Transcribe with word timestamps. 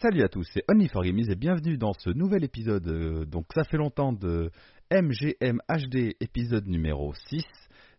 Salut 0.00 0.22
à 0.22 0.28
tous, 0.28 0.46
c'est 0.52 0.64
Only4Gamies 0.68 1.30
et 1.30 1.36
bienvenue 1.36 1.78
dans 1.78 1.92
ce 1.94 2.10
nouvel 2.10 2.44
épisode. 2.44 2.86
euh, 2.86 3.24
donc 3.24 3.46
ça 3.54 3.64
fait 3.64 3.76
longtemps 3.76 4.12
de 4.12 4.50
MGM 4.92 5.60
HD 5.68 6.14
épisode 6.20 6.66
numéro 6.66 7.12
6. 7.28 7.44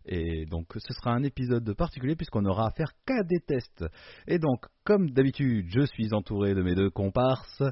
Et 0.06 0.46
donc 0.46 0.66
ce 0.76 0.94
sera 0.94 1.10
un 1.10 1.22
épisode 1.22 1.74
particulier 1.74 2.16
puisqu'on 2.16 2.44
aura 2.46 2.68
à 2.68 2.70
faire 2.70 2.92
qu'à 3.04 3.22
des 3.24 3.40
tests. 3.40 3.84
Et 4.26 4.38
donc 4.38 4.66
comme 4.84 5.10
d'habitude 5.10 5.66
je 5.70 5.84
suis 5.86 6.14
entouré 6.14 6.54
de 6.54 6.62
mes 6.62 6.74
deux 6.74 6.90
comparses. 6.90 7.62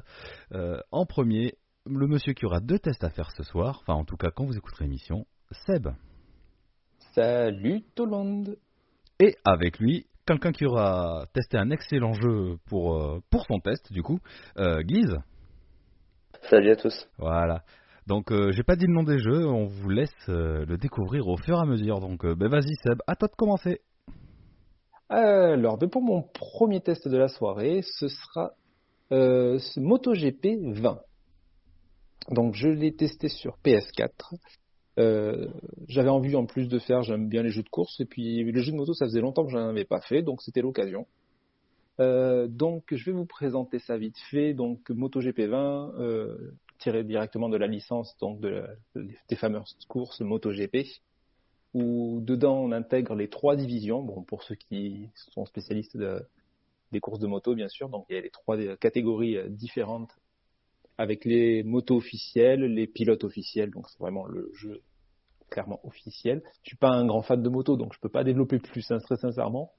Euh, 0.51 0.79
en 0.91 1.05
premier, 1.05 1.53
le 1.85 2.07
monsieur 2.07 2.33
qui 2.33 2.45
aura 2.45 2.59
deux 2.59 2.79
tests 2.79 3.03
à 3.03 3.09
faire 3.09 3.31
ce 3.31 3.43
soir, 3.43 3.79
enfin 3.81 3.93
en 3.93 4.03
tout 4.05 4.17
cas 4.17 4.29
quand 4.29 4.45
vous 4.45 4.57
écouterez 4.57 4.85
l'émission, 4.85 5.25
Seb. 5.65 5.87
Salut 7.17 7.81
tout 7.95 8.05
le 8.05 8.11
monde 8.11 8.57
Et 9.19 9.37
avec 9.43 9.79
lui, 9.79 10.05
quelqu'un 10.27 10.51
qui 10.51 10.67
aura 10.67 11.25
testé 11.33 11.57
un 11.57 11.71
excellent 11.71 12.13
jeu 12.13 12.57
pour, 12.67 12.95
euh, 12.95 13.23
pour 13.31 13.43
son 13.47 13.59
test 13.59 13.91
du 13.91 14.03
coup, 14.03 14.19
euh, 14.59 14.83
Guise. 14.83 15.17
Salut 16.43 16.69
à 16.69 16.75
tous. 16.75 17.09
Voilà. 17.17 17.63
Donc 18.05 18.31
euh, 18.31 18.51
j'ai 18.51 18.61
pas 18.61 18.75
dit 18.75 18.85
le 18.85 18.93
nom 18.93 19.01
des 19.01 19.17
jeux, 19.17 19.47
on 19.47 19.65
vous 19.65 19.89
laisse 19.89 20.13
euh, 20.29 20.63
le 20.67 20.77
découvrir 20.77 21.27
au 21.27 21.37
fur 21.37 21.57
et 21.57 21.61
à 21.61 21.65
mesure. 21.65 22.01
Donc 22.01 22.23
euh, 22.23 22.35
ben 22.35 22.49
vas-y 22.49 22.75
Seb, 22.83 22.99
à 23.07 23.15
toi 23.15 23.27
de 23.29 23.35
commencer. 23.35 23.81
Alors, 25.09 25.79
ben, 25.79 25.89
pour 25.89 26.03
mon 26.03 26.21
premier 26.21 26.81
test 26.81 27.07
de 27.07 27.17
la 27.17 27.29
soirée, 27.29 27.81
ce 27.81 28.09
sera 28.09 28.51
euh, 29.11 29.57
ce 29.57 29.79
MotoGP 29.79 30.75
20. 30.81 30.99
Donc, 32.29 32.53
je 32.53 32.67
l'ai 32.67 32.93
testé 32.93 33.27
sur 33.29 33.57
PS4. 33.65 34.37
Euh, 34.97 35.47
J'avais 35.87 36.09
envie 36.09 36.35
en 36.35 36.45
plus 36.45 36.67
de 36.67 36.79
faire, 36.79 37.03
j'aime 37.03 37.29
bien 37.29 37.43
les 37.43 37.49
jeux 37.51 37.63
de 37.63 37.69
course, 37.69 37.99
et 37.99 38.05
puis 38.05 38.43
les 38.43 38.61
jeux 38.61 38.71
de 38.71 38.77
moto, 38.77 38.93
ça 38.93 39.05
faisait 39.05 39.21
longtemps 39.21 39.45
que 39.45 39.51
je 39.51 39.57
n'en 39.57 39.69
avais 39.69 39.85
pas 39.85 40.01
fait, 40.01 40.21
donc 40.23 40.41
c'était 40.41 40.61
l'occasion. 40.61 41.05
Euh, 41.99 42.47
donc, 42.47 42.93
je 42.93 43.05
vais 43.05 43.11
vous 43.11 43.25
présenter 43.25 43.79
ça 43.79 43.97
vite 43.97 44.17
fait. 44.29 44.53
Donc, 44.53 44.89
MotoGP 44.89 45.41
20, 45.41 45.93
euh, 45.99 46.51
tiré 46.79 47.03
directement 47.03 47.49
de 47.49 47.57
la 47.57 47.67
licence 47.67 48.15
donc 48.19 48.39
des 48.39 49.35
fameuses 49.35 49.75
courses 49.87 50.21
MotoGP 50.21 50.85
où 51.73 52.19
dedans 52.21 52.57
on 52.59 52.71
intègre 52.71 53.15
les 53.15 53.29
trois 53.29 53.55
divisions. 53.55 54.01
Bon, 54.03 54.21
pour 54.21 54.43
ceux 54.43 54.55
qui 54.55 55.09
sont 55.33 55.45
spécialistes 55.45 55.97
de- 55.97 56.21
des 56.91 56.99
courses 56.99 57.19
de 57.19 57.27
moto, 57.27 57.55
bien 57.55 57.67
sûr, 57.67 57.89
donc 57.89 58.05
il 58.09 58.15
y 58.15 58.19
a 58.19 58.21
les 58.21 58.29
trois 58.29 58.57
catégories 58.77 59.37
différentes 59.49 60.11
avec 60.97 61.25
les 61.25 61.63
motos 61.63 61.97
officielles, 61.97 62.61
les 62.61 62.87
pilotes 62.87 63.23
officiels, 63.23 63.71
donc 63.71 63.89
c'est 63.89 63.99
vraiment 63.99 64.25
le 64.25 64.51
jeu 64.53 64.81
clairement 65.49 65.79
officiel. 65.83 66.43
Je 66.63 66.69
suis 66.69 66.77
pas 66.77 66.89
un 66.89 67.05
grand 67.05 67.21
fan 67.21 67.41
de 67.41 67.49
moto, 67.49 67.77
donc 67.77 67.93
je 67.93 67.99
peux 67.99 68.09
pas 68.09 68.23
développer 68.23 68.59
plus, 68.59 68.89
hein, 68.91 68.99
très 68.99 69.17
sincèrement. 69.17 69.71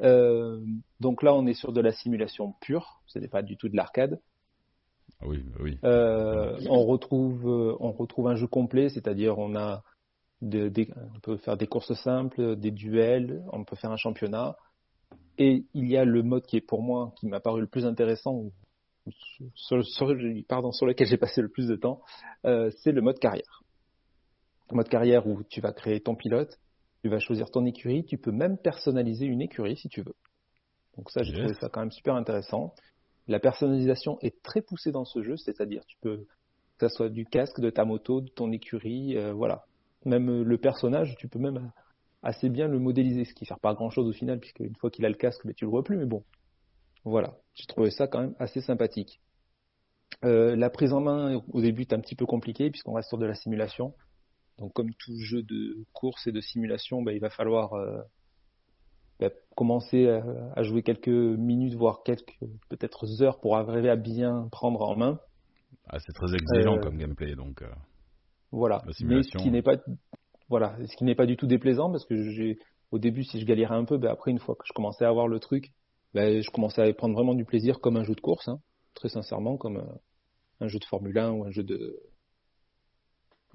Euh, 0.00 0.60
donc 1.00 1.22
là, 1.22 1.34
on 1.34 1.46
est 1.46 1.54
sur 1.54 1.72
de 1.72 1.80
la 1.80 1.92
simulation 1.92 2.54
pure, 2.60 3.02
ce 3.06 3.18
n'est 3.18 3.28
pas 3.28 3.42
du 3.42 3.56
tout 3.56 3.68
de 3.68 3.76
l'arcade. 3.76 4.20
Ah 5.20 5.26
Oui, 5.26 5.44
oui. 5.60 5.78
Euh, 5.84 6.58
on 6.68 6.84
retrouve, 6.84 7.48
euh, 7.48 7.76
on 7.80 7.92
retrouve 7.92 8.28
un 8.28 8.36
jeu 8.36 8.46
complet, 8.46 8.88
c'est-à-dire 8.88 9.38
on 9.38 9.56
a 9.56 9.82
de- 10.42 10.68
des- 10.68 10.92
on 11.14 11.20
peut 11.20 11.38
faire 11.38 11.56
des 11.56 11.66
courses 11.66 11.94
simples, 11.94 12.56
des 12.56 12.70
duels, 12.70 13.42
on 13.52 13.64
peut 13.64 13.76
faire 13.76 13.90
un 13.90 13.96
championnat. 13.96 14.56
Et 15.38 15.64
il 15.74 15.88
y 15.88 15.96
a 15.96 16.04
le 16.04 16.22
mode 16.22 16.44
qui 16.46 16.56
est 16.56 16.66
pour 16.66 16.82
moi, 16.82 17.12
qui 17.18 17.26
m'a 17.26 17.40
paru 17.40 17.60
le 17.60 17.66
plus 17.66 17.86
intéressant, 17.86 18.44
sur, 19.54 19.84
sur- 19.84 20.16
pardon, 20.48 20.72
sur 20.72 20.86
lequel 20.86 21.06
j'ai 21.06 21.16
passé 21.16 21.42
le 21.42 21.48
plus 21.48 21.68
de 21.68 21.76
temps, 21.76 22.02
euh, 22.44 22.70
c'est 22.82 22.92
le 22.92 23.02
mode 23.02 23.18
carrière. 23.18 23.62
Le 24.70 24.76
mode 24.76 24.88
carrière 24.88 25.26
où 25.26 25.42
tu 25.44 25.60
vas 25.60 25.72
créer 25.72 26.00
ton 26.00 26.14
pilote, 26.14 26.58
tu 27.02 27.08
vas 27.08 27.20
choisir 27.20 27.50
ton 27.50 27.64
écurie, 27.66 28.04
tu 28.04 28.18
peux 28.18 28.32
même 28.32 28.58
personnaliser 28.58 29.26
une 29.26 29.40
écurie 29.40 29.76
si 29.76 29.88
tu 29.88 30.02
veux. 30.02 30.14
Donc 30.96 31.10
ça, 31.10 31.22
j'ai 31.22 31.32
Yes. 31.32 31.40
trouvé 31.40 31.54
ça 31.54 31.68
quand 31.68 31.80
même 31.80 31.92
super 31.92 32.14
intéressant. 32.14 32.74
La 33.28 33.38
personnalisation 33.38 34.18
est 34.22 34.42
très 34.42 34.62
poussée 34.62 34.92
dans 34.92 35.04
ce 35.04 35.22
jeu, 35.22 35.36
c'est-à-dire 35.36 35.84
tu 35.86 35.96
peux 36.00 36.26
que 36.78 36.88
ça 36.88 36.94
soit 36.94 37.08
du 37.08 37.24
casque, 37.24 37.60
de 37.60 37.70
ta 37.70 37.84
moto, 37.84 38.20
de 38.20 38.28
ton 38.28 38.52
écurie, 38.52 39.16
euh, 39.16 39.32
voilà. 39.32 39.64
Même 40.04 40.28
euh, 40.28 40.42
le 40.44 40.58
personnage, 40.58 41.16
tu 41.16 41.28
peux 41.28 41.38
même 41.38 41.72
assez 42.22 42.48
bien 42.48 42.68
le 42.68 42.78
modéliser, 42.78 43.24
ce 43.24 43.34
qui 43.34 43.44
ne 43.44 43.48
sert 43.48 43.60
pas 43.60 43.74
grand-chose 43.74 44.08
au 44.08 44.12
final, 44.12 44.40
puisque 44.40 44.60
une 44.60 44.76
fois 44.76 44.90
qu'il 44.90 45.04
a 45.04 45.08
le 45.08 45.14
casque, 45.14 45.44
mais 45.44 45.54
tu 45.54 45.64
le 45.64 45.70
vois 45.70 45.82
plus, 45.84 45.96
mais 45.96 46.06
bon. 46.06 46.24
Voilà, 47.06 47.36
j'ai 47.54 47.66
trouvé 47.66 47.90
ça 47.90 48.08
quand 48.08 48.20
même 48.20 48.34
assez 48.40 48.60
sympathique. 48.60 49.20
Euh, 50.24 50.56
la 50.56 50.70
prise 50.70 50.92
en 50.92 51.00
main, 51.00 51.40
au 51.52 51.60
début, 51.60 51.82
est 51.82 51.92
un 51.92 52.00
petit 52.00 52.16
peu 52.16 52.26
compliqué, 52.26 52.68
puisqu'on 52.68 52.94
reste 52.94 53.08
sur 53.08 53.18
de 53.18 53.26
la 53.26 53.34
simulation. 53.34 53.94
Donc 54.58 54.72
comme 54.72 54.92
tout 54.94 55.16
jeu 55.18 55.42
de 55.42 55.84
course 55.92 56.26
et 56.26 56.32
de 56.32 56.40
simulation, 56.40 57.02
bah, 57.02 57.12
il 57.12 57.20
va 57.20 57.30
falloir 57.30 57.74
euh, 57.74 58.00
bah, 59.20 59.30
commencer 59.54 60.08
à, 60.08 60.24
à 60.56 60.62
jouer 60.64 60.82
quelques 60.82 61.06
minutes, 61.08 61.74
voire 61.74 62.02
quelques 62.04 62.36
peut-être 62.68 63.06
heures 63.22 63.38
pour 63.40 63.56
arriver 63.56 63.88
à 63.88 63.96
bien 63.96 64.48
prendre 64.50 64.80
en 64.82 64.96
main. 64.96 65.20
Ah, 65.88 65.98
c'est 66.00 66.12
très 66.12 66.34
exigeant 66.34 66.76
Euh, 66.76 66.80
comme 66.80 66.96
gameplay 66.98 67.36
donc. 67.36 67.62
Voilà. 68.50 68.78
La 68.78 68.86
Mais 68.86 68.92
ce 68.92 68.98
simulation. 68.98 69.40
qui 69.40 69.50
n'est 69.52 69.62
pas, 69.62 69.76
voilà, 70.48 70.76
ce 70.86 70.96
qui 70.96 71.04
n'est 71.04 71.14
pas 71.14 71.26
du 71.26 71.36
tout 71.36 71.46
déplaisant 71.46 71.90
parce 71.92 72.04
que 72.04 72.16
j'ai, 72.30 72.58
au 72.90 72.98
début, 72.98 73.22
si 73.22 73.38
je 73.40 73.46
galérais 73.46 73.76
un 73.76 73.84
peu, 73.84 73.96
ben 73.96 74.10
après, 74.10 74.32
une 74.32 74.40
fois 74.40 74.56
que 74.56 74.64
je 74.66 74.72
commençais 74.72 75.04
à 75.04 75.08
avoir 75.08 75.28
le 75.28 75.38
truc, 75.38 75.72
ben, 76.14 76.42
je 76.42 76.50
commençais 76.50 76.82
à 76.82 76.92
prendre 76.94 77.14
vraiment 77.14 77.34
du 77.34 77.44
plaisir 77.44 77.80
comme 77.80 77.96
un 77.96 78.04
jeu 78.04 78.14
de 78.14 78.20
course, 78.20 78.48
hein, 78.48 78.60
très 78.94 79.08
sincèrement, 79.08 79.56
comme 79.56 79.78
euh, 79.78 79.94
un 80.60 80.68
jeu 80.68 80.78
de 80.78 80.84
Formule 80.84 81.18
1 81.18 81.30
ou 81.30 81.44
un 81.44 81.50
jeu 81.50 81.62
de, 81.62 82.00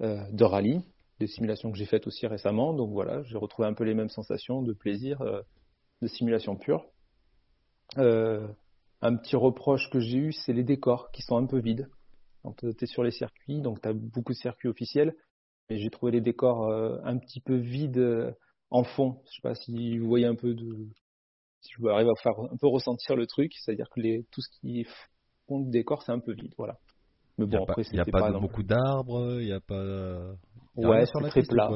euh, 0.00 0.24
de 0.30 0.44
rallye, 0.44 0.80
des 1.18 1.26
simulations 1.26 1.70
que 1.70 1.78
j'ai 1.78 1.86
faites 1.86 2.06
aussi 2.06 2.26
récemment. 2.26 2.72
Donc 2.72 2.92
voilà, 2.92 3.22
j'ai 3.24 3.36
retrouvé 3.36 3.68
un 3.68 3.74
peu 3.74 3.84
les 3.84 3.94
mêmes 3.94 4.08
sensations 4.08 4.62
de 4.62 4.72
plaisir 4.72 5.20
euh, 5.22 5.42
de 6.00 6.06
simulation 6.06 6.56
pure. 6.56 6.86
Un 7.96 9.16
petit 9.16 9.34
reproche 9.34 9.90
que 9.90 9.98
j'ai 9.98 10.18
eu, 10.18 10.32
c'est 10.32 10.52
les 10.52 10.62
décors 10.62 11.10
qui 11.10 11.22
sont 11.22 11.36
un 11.36 11.46
peu 11.46 11.58
vides. 11.58 11.88
Donc, 12.44 12.58
tu 12.58 12.84
es 12.84 12.86
sur 12.86 13.02
les 13.02 13.10
circuits, 13.10 13.60
donc 13.60 13.82
tu 13.82 13.88
as 13.88 13.92
beaucoup 13.92 14.32
de 14.32 14.38
circuits 14.38 14.68
officiels, 14.68 15.16
mais 15.68 15.78
j'ai 15.78 15.90
trouvé 15.90 16.12
les 16.12 16.20
décors 16.20 16.72
un 16.72 17.18
petit 17.18 17.40
peu 17.40 17.56
vides 17.56 18.34
en 18.70 18.84
fond. 18.84 19.20
Je 19.26 19.36
sais 19.36 19.42
pas 19.42 19.56
si 19.56 19.98
vous 19.98 20.06
voyez 20.06 20.26
un 20.26 20.36
peu 20.36 20.54
de. 20.54 20.88
Si 21.62 21.72
je 21.78 21.86
arrive 21.86 22.08
à 22.08 22.20
faire 22.22 22.38
un 22.38 22.56
peu 22.56 22.66
ressentir 22.66 23.16
le 23.16 23.26
truc, 23.26 23.52
c'est-à-dire 23.54 23.88
que 23.90 24.00
les, 24.00 24.24
tout 24.30 24.40
ce 24.40 24.48
qui 24.60 24.80
est 24.80 24.88
fond 25.46 25.60
du 25.60 25.70
décor, 25.70 26.02
c'est 26.02 26.12
un 26.12 26.18
peu 26.20 26.32
vide, 26.32 26.52
voilà. 26.58 26.78
Mais 27.38 27.44
Il 27.44 27.48
n'y 27.48 27.56
bon, 27.56 27.62
a 27.62 27.66
pas, 27.66 27.72
après, 27.72 27.82
y 27.92 27.98
a 28.00 28.04
c'était 28.04 28.10
pas, 28.10 28.30
beaucoup 28.32 28.62
d'arbres, 28.62 29.40
il 29.40 29.46
n'y 29.46 29.52
a 29.52 29.60
pas. 29.60 29.82
y 30.76 30.84
a 30.84 30.88
Ouais, 30.88 31.06
c'est 31.06 31.20
la 31.20 31.30
très 31.30 31.40
piste 31.40 31.52
plat. 31.52 31.70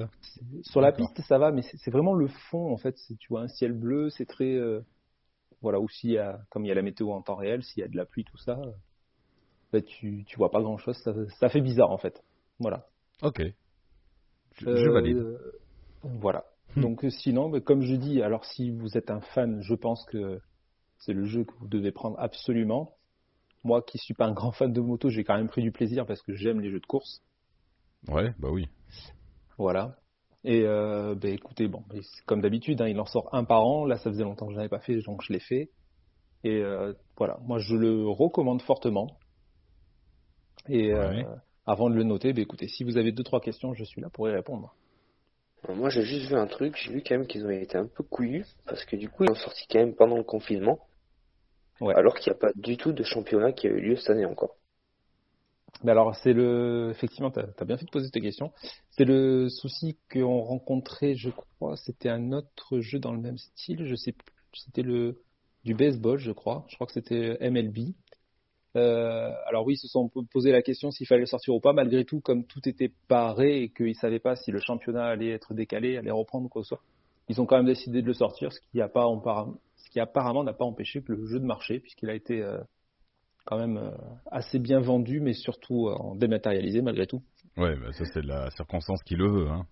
Sur 0.62 0.80
la 0.80 0.92
piste, 0.92 1.20
ça 1.22 1.38
va, 1.38 1.52
mais 1.52 1.62
c'est 1.62 1.90
vraiment 1.90 2.14
le 2.14 2.28
fond, 2.50 2.72
en 2.72 2.76
fait. 2.76 2.94
Tu 3.18 3.28
vois 3.28 3.42
un 3.42 3.48
ciel 3.48 3.72
bleu, 3.72 4.10
c'est 4.10 4.26
très. 4.26 4.54
euh, 4.54 4.80
voilà, 5.62 5.80
ou 5.80 5.88
s'il 5.88 6.10
y 6.10 6.18
a, 6.18 6.40
comme 6.50 6.64
il 6.64 6.68
y 6.68 6.72
a 6.72 6.74
la 6.74 6.82
météo 6.82 7.10
en 7.12 7.22
temps 7.22 7.36
réel, 7.36 7.62
s'il 7.62 7.80
y 7.80 7.84
a 7.84 7.88
de 7.88 7.96
la 7.96 8.04
pluie, 8.04 8.24
tout 8.24 8.36
ça, 8.38 8.58
euh, 8.58 8.72
bah, 9.72 9.80
tu, 9.82 10.24
tu 10.26 10.36
vois 10.36 10.50
pas 10.50 10.60
grand-chose. 10.62 10.96
Ça, 11.02 11.12
ça 11.40 11.48
fait 11.48 11.60
bizarre, 11.60 11.90
en 11.90 11.98
fait. 11.98 12.22
Voilà. 12.58 12.86
Ok. 13.22 13.42
Je, 14.54 14.66
je 14.74 14.88
Euh, 14.88 14.92
valide. 14.92 15.26
Voilà. 16.02 16.44
Hmm. 16.76 16.82
Donc 16.82 17.04
euh, 17.04 17.10
sinon, 17.10 17.48
bah, 17.48 17.60
comme 17.60 17.82
je 17.82 17.94
dis, 17.94 18.22
alors 18.22 18.44
si 18.44 18.70
vous 18.70 18.96
êtes 18.96 19.10
un 19.10 19.20
fan, 19.20 19.60
je 19.62 19.74
pense 19.74 20.04
que 20.06 20.40
c'est 20.98 21.12
le 21.12 21.24
jeu 21.24 21.44
que 21.44 21.54
vous 21.58 21.68
devez 21.68 21.92
prendre 21.92 22.18
absolument. 22.18 22.96
Moi 23.64 23.82
qui 23.82 23.98
suis 23.98 24.14
pas 24.14 24.26
un 24.26 24.32
grand 24.32 24.52
fan 24.52 24.72
de 24.72 24.80
moto, 24.80 25.08
j'ai 25.08 25.24
quand 25.24 25.36
même 25.36 25.48
pris 25.48 25.62
du 25.62 25.72
plaisir 25.72 26.06
parce 26.06 26.22
que 26.22 26.34
j'aime 26.34 26.60
les 26.60 26.70
jeux 26.70 26.80
de 26.80 26.86
course. 26.86 27.22
Ouais, 28.08 28.32
bah 28.38 28.48
oui. 28.50 28.68
Voilà. 29.58 29.96
Et 30.44 30.62
euh, 30.64 31.16
bah, 31.16 31.28
écoutez, 31.28 31.66
bon, 31.66 31.82
comme 32.26 32.40
d'habitude, 32.40 32.80
hein, 32.80 32.86
il 32.86 33.00
en 33.00 33.06
sort 33.06 33.28
un 33.34 33.44
par 33.44 33.66
an. 33.66 33.84
Là, 33.84 33.96
ça 33.96 34.10
faisait 34.10 34.22
longtemps 34.22 34.46
que 34.46 34.52
je 34.52 34.56
n'avais 34.58 34.68
pas 34.68 34.78
fait, 34.78 35.00
donc 35.02 35.22
je 35.22 35.32
l'ai 35.32 35.40
fait. 35.40 35.70
Et 36.44 36.62
euh, 36.62 36.92
voilà, 37.16 37.38
moi 37.42 37.58
je 37.58 37.74
le 37.74 38.06
recommande 38.08 38.62
fortement. 38.62 39.18
Et 40.68 40.92
euh, 40.92 41.24
avant 41.64 41.90
de 41.90 41.96
le 41.96 42.04
noter, 42.04 42.32
bah, 42.32 42.42
écoutez, 42.42 42.68
si 42.68 42.84
vous 42.84 42.96
avez 42.96 43.10
deux 43.10 43.24
trois 43.24 43.40
questions, 43.40 43.74
je 43.74 43.82
suis 43.84 44.00
là 44.00 44.10
pour 44.10 44.28
y 44.28 44.32
répondre. 44.32 44.74
Moi, 45.74 45.90
j'ai 45.90 46.02
juste 46.02 46.26
vu 46.26 46.34
un 46.36 46.46
truc, 46.46 46.76
j'ai 46.76 46.92
vu 46.92 47.02
quand 47.02 47.16
même 47.16 47.26
qu'ils 47.26 47.44
ont 47.44 47.50
été 47.50 47.76
un 47.76 47.86
peu 47.86 48.02
couillus, 48.02 48.46
parce 48.66 48.84
que 48.84 48.96
du 48.96 49.08
coup, 49.08 49.24
ils 49.24 49.30
ont 49.30 49.34
sorti 49.34 49.66
quand 49.68 49.78
même 49.78 49.94
pendant 49.94 50.16
le 50.16 50.24
confinement, 50.24 50.80
Ouais. 51.80 51.94
alors 51.94 52.14
qu'il 52.14 52.32
n'y 52.32 52.36
a 52.36 52.40
pas 52.40 52.52
du 52.54 52.76
tout 52.76 52.92
de 52.92 53.02
championnat 53.02 53.52
qui 53.52 53.66
a 53.66 53.70
eu 53.70 53.80
lieu 53.80 53.96
cette 53.96 54.10
année 54.10 54.24
encore. 54.24 54.56
Mais 55.84 55.92
alors, 55.92 56.14
c'est 56.16 56.32
le. 56.32 56.88
Effectivement, 56.90 57.30
tu 57.30 57.40
as, 57.40 57.64
bien 57.64 57.76
fait 57.76 57.84
de 57.84 57.90
poser 57.90 58.06
cette 58.06 58.22
question. 58.22 58.50
C'est 58.90 59.04
le 59.04 59.48
souci 59.50 59.98
qu'on 60.10 60.40
rencontrait, 60.40 61.14
je 61.16 61.28
crois, 61.30 61.76
c'était 61.76 62.08
un 62.08 62.32
autre 62.32 62.80
jeu 62.80 62.98
dans 62.98 63.12
le 63.12 63.20
même 63.20 63.36
style. 63.36 63.84
Je 63.84 63.94
sais 63.94 64.12
plus. 64.12 64.32
C'était 64.54 64.82
le 64.82 65.20
du 65.64 65.74
baseball, 65.74 66.18
je 66.18 66.32
crois. 66.32 66.64
Je 66.68 66.76
crois 66.76 66.86
que 66.86 66.94
c'était 66.94 67.36
MLB. 67.50 67.94
Euh, 68.76 69.32
alors 69.46 69.64
oui, 69.66 69.74
ils 69.74 69.78
se 69.78 69.88
sont 69.88 70.10
posé 70.30 70.52
la 70.52 70.60
question 70.60 70.90
s'il 70.90 71.06
fallait 71.06 71.20
le 71.20 71.26
sortir 71.26 71.54
ou 71.54 71.60
pas. 71.60 71.72
Malgré 71.72 72.04
tout, 72.04 72.20
comme 72.20 72.44
tout 72.44 72.60
était 72.68 72.92
paré 73.08 73.62
et 73.62 73.68
qu'ils 73.70 73.94
savaient 73.94 74.18
pas 74.18 74.36
si 74.36 74.50
le 74.50 74.60
championnat 74.60 75.06
allait 75.06 75.30
être 75.30 75.54
décalé, 75.54 75.96
allait 75.96 76.10
reprendre 76.10 76.46
ou 76.46 76.48
quoi 76.48 76.62
que 76.62 76.66
ce 76.66 76.74
soit, 76.74 76.82
ils 77.28 77.40
ont 77.40 77.46
quand 77.46 77.56
même 77.56 77.66
décidé 77.66 78.02
de 78.02 78.06
le 78.06 78.12
sortir, 78.12 78.52
ce 78.52 78.60
qui, 78.70 78.80
a 78.80 78.88
pas, 78.88 79.06
ce 79.76 79.90
qui 79.90 79.98
apparemment 79.98 80.44
n'a 80.44 80.52
pas 80.52 80.64
empêché 80.64 81.02
que 81.02 81.12
le 81.12 81.26
jeu 81.26 81.40
de 81.40 81.46
marché, 81.46 81.80
puisqu'il 81.80 82.10
a 82.10 82.14
été 82.14 82.42
euh, 82.42 82.58
quand 83.46 83.58
même 83.58 83.78
euh, 83.78 83.90
assez 84.30 84.58
bien 84.58 84.80
vendu, 84.80 85.20
mais 85.20 85.32
surtout 85.32 85.88
en 85.88 86.14
dématérialisé 86.14 86.82
malgré 86.82 87.06
tout. 87.06 87.22
Ouais, 87.56 87.74
bah 87.76 87.92
ça 87.92 88.04
c'est 88.12 88.22
la 88.22 88.50
circonstance 88.50 89.02
qui 89.04 89.14
le 89.14 89.28
veut. 89.28 89.48
Hein. 89.48 89.66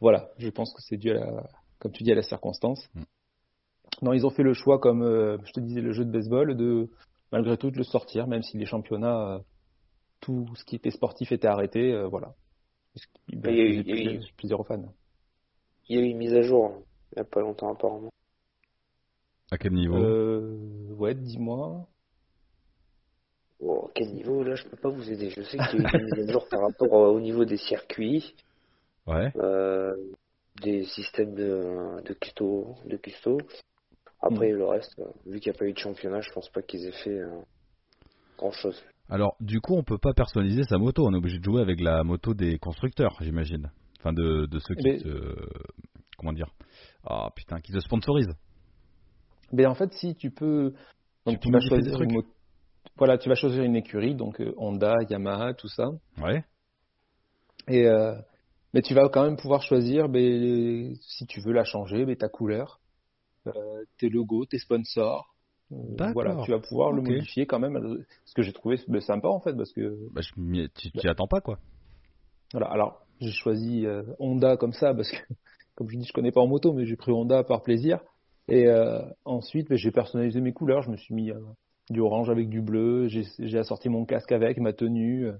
voilà, 0.00 0.28
je 0.36 0.50
pense 0.50 0.74
que 0.74 0.82
c'est 0.82 0.98
dû 0.98 1.10
à 1.10 1.14
la, 1.14 1.50
comme 1.78 1.92
tu 1.92 2.02
dis, 2.02 2.12
à 2.12 2.14
la 2.14 2.22
circonstance. 2.22 2.86
Mm. 2.94 3.02
Non, 4.02 4.12
ils 4.12 4.26
ont 4.26 4.30
fait 4.30 4.42
le 4.42 4.52
choix, 4.52 4.78
comme 4.78 5.02
je 5.44 5.52
te 5.52 5.60
disais, 5.60 5.80
le 5.80 5.92
jeu 5.92 6.04
de 6.04 6.10
baseball, 6.10 6.56
de 6.56 6.90
malgré 7.32 7.56
tout 7.56 7.70
de 7.70 7.76
le 7.78 7.84
sortir, 7.84 8.26
même 8.26 8.42
si 8.42 8.56
les 8.58 8.66
championnats, 8.66 9.34
euh, 9.36 9.38
tout 10.20 10.46
ce 10.56 10.64
qui 10.64 10.76
était 10.76 10.90
sportif 10.90 11.32
était 11.32 11.48
arrêté, 11.48 11.92
euh, 11.92 12.06
voilà. 12.06 12.34
Ben, 13.28 13.52
Il 13.52 13.56
y 13.56 13.60
a 13.60 13.64
eu- 13.64 13.70
faisait 13.70 13.82
il 13.82 13.88
y 13.88 13.92
a 13.92 14.12
eu- 14.12 14.18
plaisir- 14.18 14.32
plaisir 14.36 14.60
aux 14.60 14.64
fans. 14.64 14.94
Il 15.88 15.96
y 15.96 15.98
a 15.98 16.02
eu 16.02 16.08
une 16.08 16.18
mise 16.18 16.34
à 16.34 16.42
jour 16.42 16.66
hein, 16.66 16.82
il 17.12 17.16
n'y 17.16 17.20
a 17.22 17.24
pas 17.24 17.40
longtemps 17.40 17.72
apparemment. 17.72 18.10
À 19.50 19.58
quel 19.58 19.72
niveau? 19.72 19.96
Euh, 19.96 20.88
ouais, 20.96 21.14
dis-moi. 21.14 21.86
Oh, 23.60 23.90
quel 23.94 24.12
niveau? 24.14 24.42
Là 24.42 24.54
je 24.54 24.64
peux 24.64 24.76
pas 24.76 24.88
vous 24.90 25.10
aider. 25.10 25.30
Je 25.30 25.42
sais 25.42 25.58
qu'il 25.58 25.80
y 25.80 25.82
a 25.82 25.86
eu 25.86 25.90
des 25.90 25.98
mises 25.98 26.28
à 26.28 26.32
jour 26.32 26.48
par 26.48 26.60
rapport 26.62 26.92
au 26.92 27.06
au 27.16 27.20
niveau 27.20 27.44
des 27.44 27.56
circuits, 27.56 28.34
Ouais. 29.06 29.32
euh, 29.36 29.94
des 30.62 30.84
systèmes 30.84 31.34
de, 31.34 32.00
de 32.02 32.14
custo, 32.14 32.76
de 32.86 32.96
custo. 32.96 33.38
Après 34.26 34.50
le 34.50 34.64
reste, 34.64 34.98
euh, 34.98 35.04
vu 35.26 35.40
qu'il 35.40 35.50
n'y 35.52 35.56
a 35.56 35.58
pas 35.58 35.66
eu 35.66 35.72
de 35.72 35.78
championnat, 35.78 36.20
je 36.20 36.30
pense 36.32 36.48
pas 36.48 36.62
qu'ils 36.62 36.86
aient 36.86 36.92
fait 36.92 37.20
grand 38.38 38.52
chose. 38.52 38.82
Alors, 39.10 39.36
du 39.40 39.60
coup, 39.60 39.74
on 39.74 39.82
peut 39.82 39.98
pas 39.98 40.14
personnaliser 40.14 40.62
sa 40.64 40.78
moto. 40.78 41.06
On 41.06 41.12
est 41.12 41.16
obligé 41.18 41.38
de 41.38 41.44
jouer 41.44 41.60
avec 41.60 41.80
la 41.80 42.02
moto 42.04 42.32
des 42.34 42.58
constructeurs, 42.58 43.16
j'imagine. 43.20 43.70
Enfin, 44.00 44.12
de, 44.12 44.46
de 44.46 44.58
ceux 44.60 44.74
qui 44.74 44.84
Mais- 44.84 44.98
se. 44.98 45.34
Comment 46.16 46.32
dire? 46.32 46.48
Ah 47.04 47.28
putain, 47.34 47.60
qui 47.60 47.72
se 47.72 47.80
sponsorisent. 47.80 48.34
Mais 49.52 49.66
en 49.66 49.74
fait, 49.74 49.92
si 49.92 50.14
tu 50.14 50.30
peux, 50.30 50.72
donc 51.26 51.34
Tu 51.34 51.40
tu, 51.40 51.48
peux 51.50 51.58
vas 51.58 51.60
choisir 51.68 52.00
une 52.00 52.12
mo- 52.14 52.24
voilà, 52.96 53.18
tu 53.18 53.28
vas 53.28 53.34
choisir 53.34 53.62
une 53.62 53.76
écurie, 53.76 54.14
donc 54.14 54.40
euh, 54.40 54.54
Honda, 54.56 54.94
Yamaha, 55.10 55.54
tout 55.54 55.68
ça. 55.68 55.88
Ouais. 56.22 56.44
Et 57.68 57.86
euh, 57.86 58.14
mais 58.72 58.80
tu 58.82 58.94
vas 58.94 59.08
quand 59.08 59.22
même 59.24 59.36
pouvoir 59.36 59.62
choisir, 59.62 60.08
ben, 60.08 60.94
si 61.00 61.26
tu 61.26 61.40
veux 61.40 61.52
la 61.52 61.64
changer, 61.64 62.04
ben, 62.06 62.16
ta 62.16 62.28
couleur, 62.28 62.78
euh, 62.78 62.83
tes 63.98 64.08
logos, 64.08 64.46
tes 64.46 64.58
sponsors. 64.58 65.34
Euh, 65.72 65.76
D'accord. 65.96 66.12
voilà, 66.14 66.42
tu 66.44 66.50
vas 66.50 66.60
pouvoir 66.60 66.92
le 66.92 67.02
modifier 67.02 67.46
quand 67.46 67.58
même. 67.58 67.76
euh, 67.76 68.04
Ce 68.26 68.34
que 68.34 68.42
j'ai 68.42 68.52
trouvé 68.52 68.76
sympa 69.00 69.28
en 69.28 69.40
fait, 69.40 69.54
parce 69.54 69.72
que 69.72 69.96
Bah, 70.12 70.20
je 70.20 70.66
tu 70.74 70.90
t'y 70.92 71.08
attends 71.08 71.26
pas, 71.26 71.40
quoi. 71.40 71.58
voilà. 72.52 72.66
Alors 72.68 73.00
j'ai 73.20 73.30
choisi 73.32 73.86
euh, 73.86 74.02
Honda 74.18 74.56
comme 74.56 74.72
ça 74.72 74.92
parce 74.94 75.10
que, 75.10 75.16
comme 75.76 75.88
je 75.88 75.98
dis, 75.98 76.04
je 76.04 76.12
connais 76.12 76.32
pas 76.32 76.40
en 76.40 76.46
moto, 76.46 76.72
mais 76.72 76.84
j'ai 76.84 76.96
pris 76.96 77.12
Honda 77.12 77.42
par 77.44 77.62
plaisir. 77.62 78.00
Et 78.48 78.66
euh, 78.66 79.00
ensuite, 79.24 79.68
ben, 79.70 79.78
j'ai 79.78 79.90
personnalisé 79.90 80.40
mes 80.40 80.52
couleurs. 80.52 80.82
Je 80.82 80.90
me 80.90 80.96
suis 80.96 81.14
mis 81.14 81.30
euh, 81.30 81.38
du 81.90 82.00
orange 82.00 82.28
avec 82.28 82.48
du 82.50 82.60
bleu. 82.60 83.08
J'ai 83.08 83.58
assorti 83.58 83.88
mon 83.88 84.04
casque 84.04 84.32
avec 84.32 84.58
ma 84.58 84.72
tenue. 84.74 85.28
euh, 85.28 85.36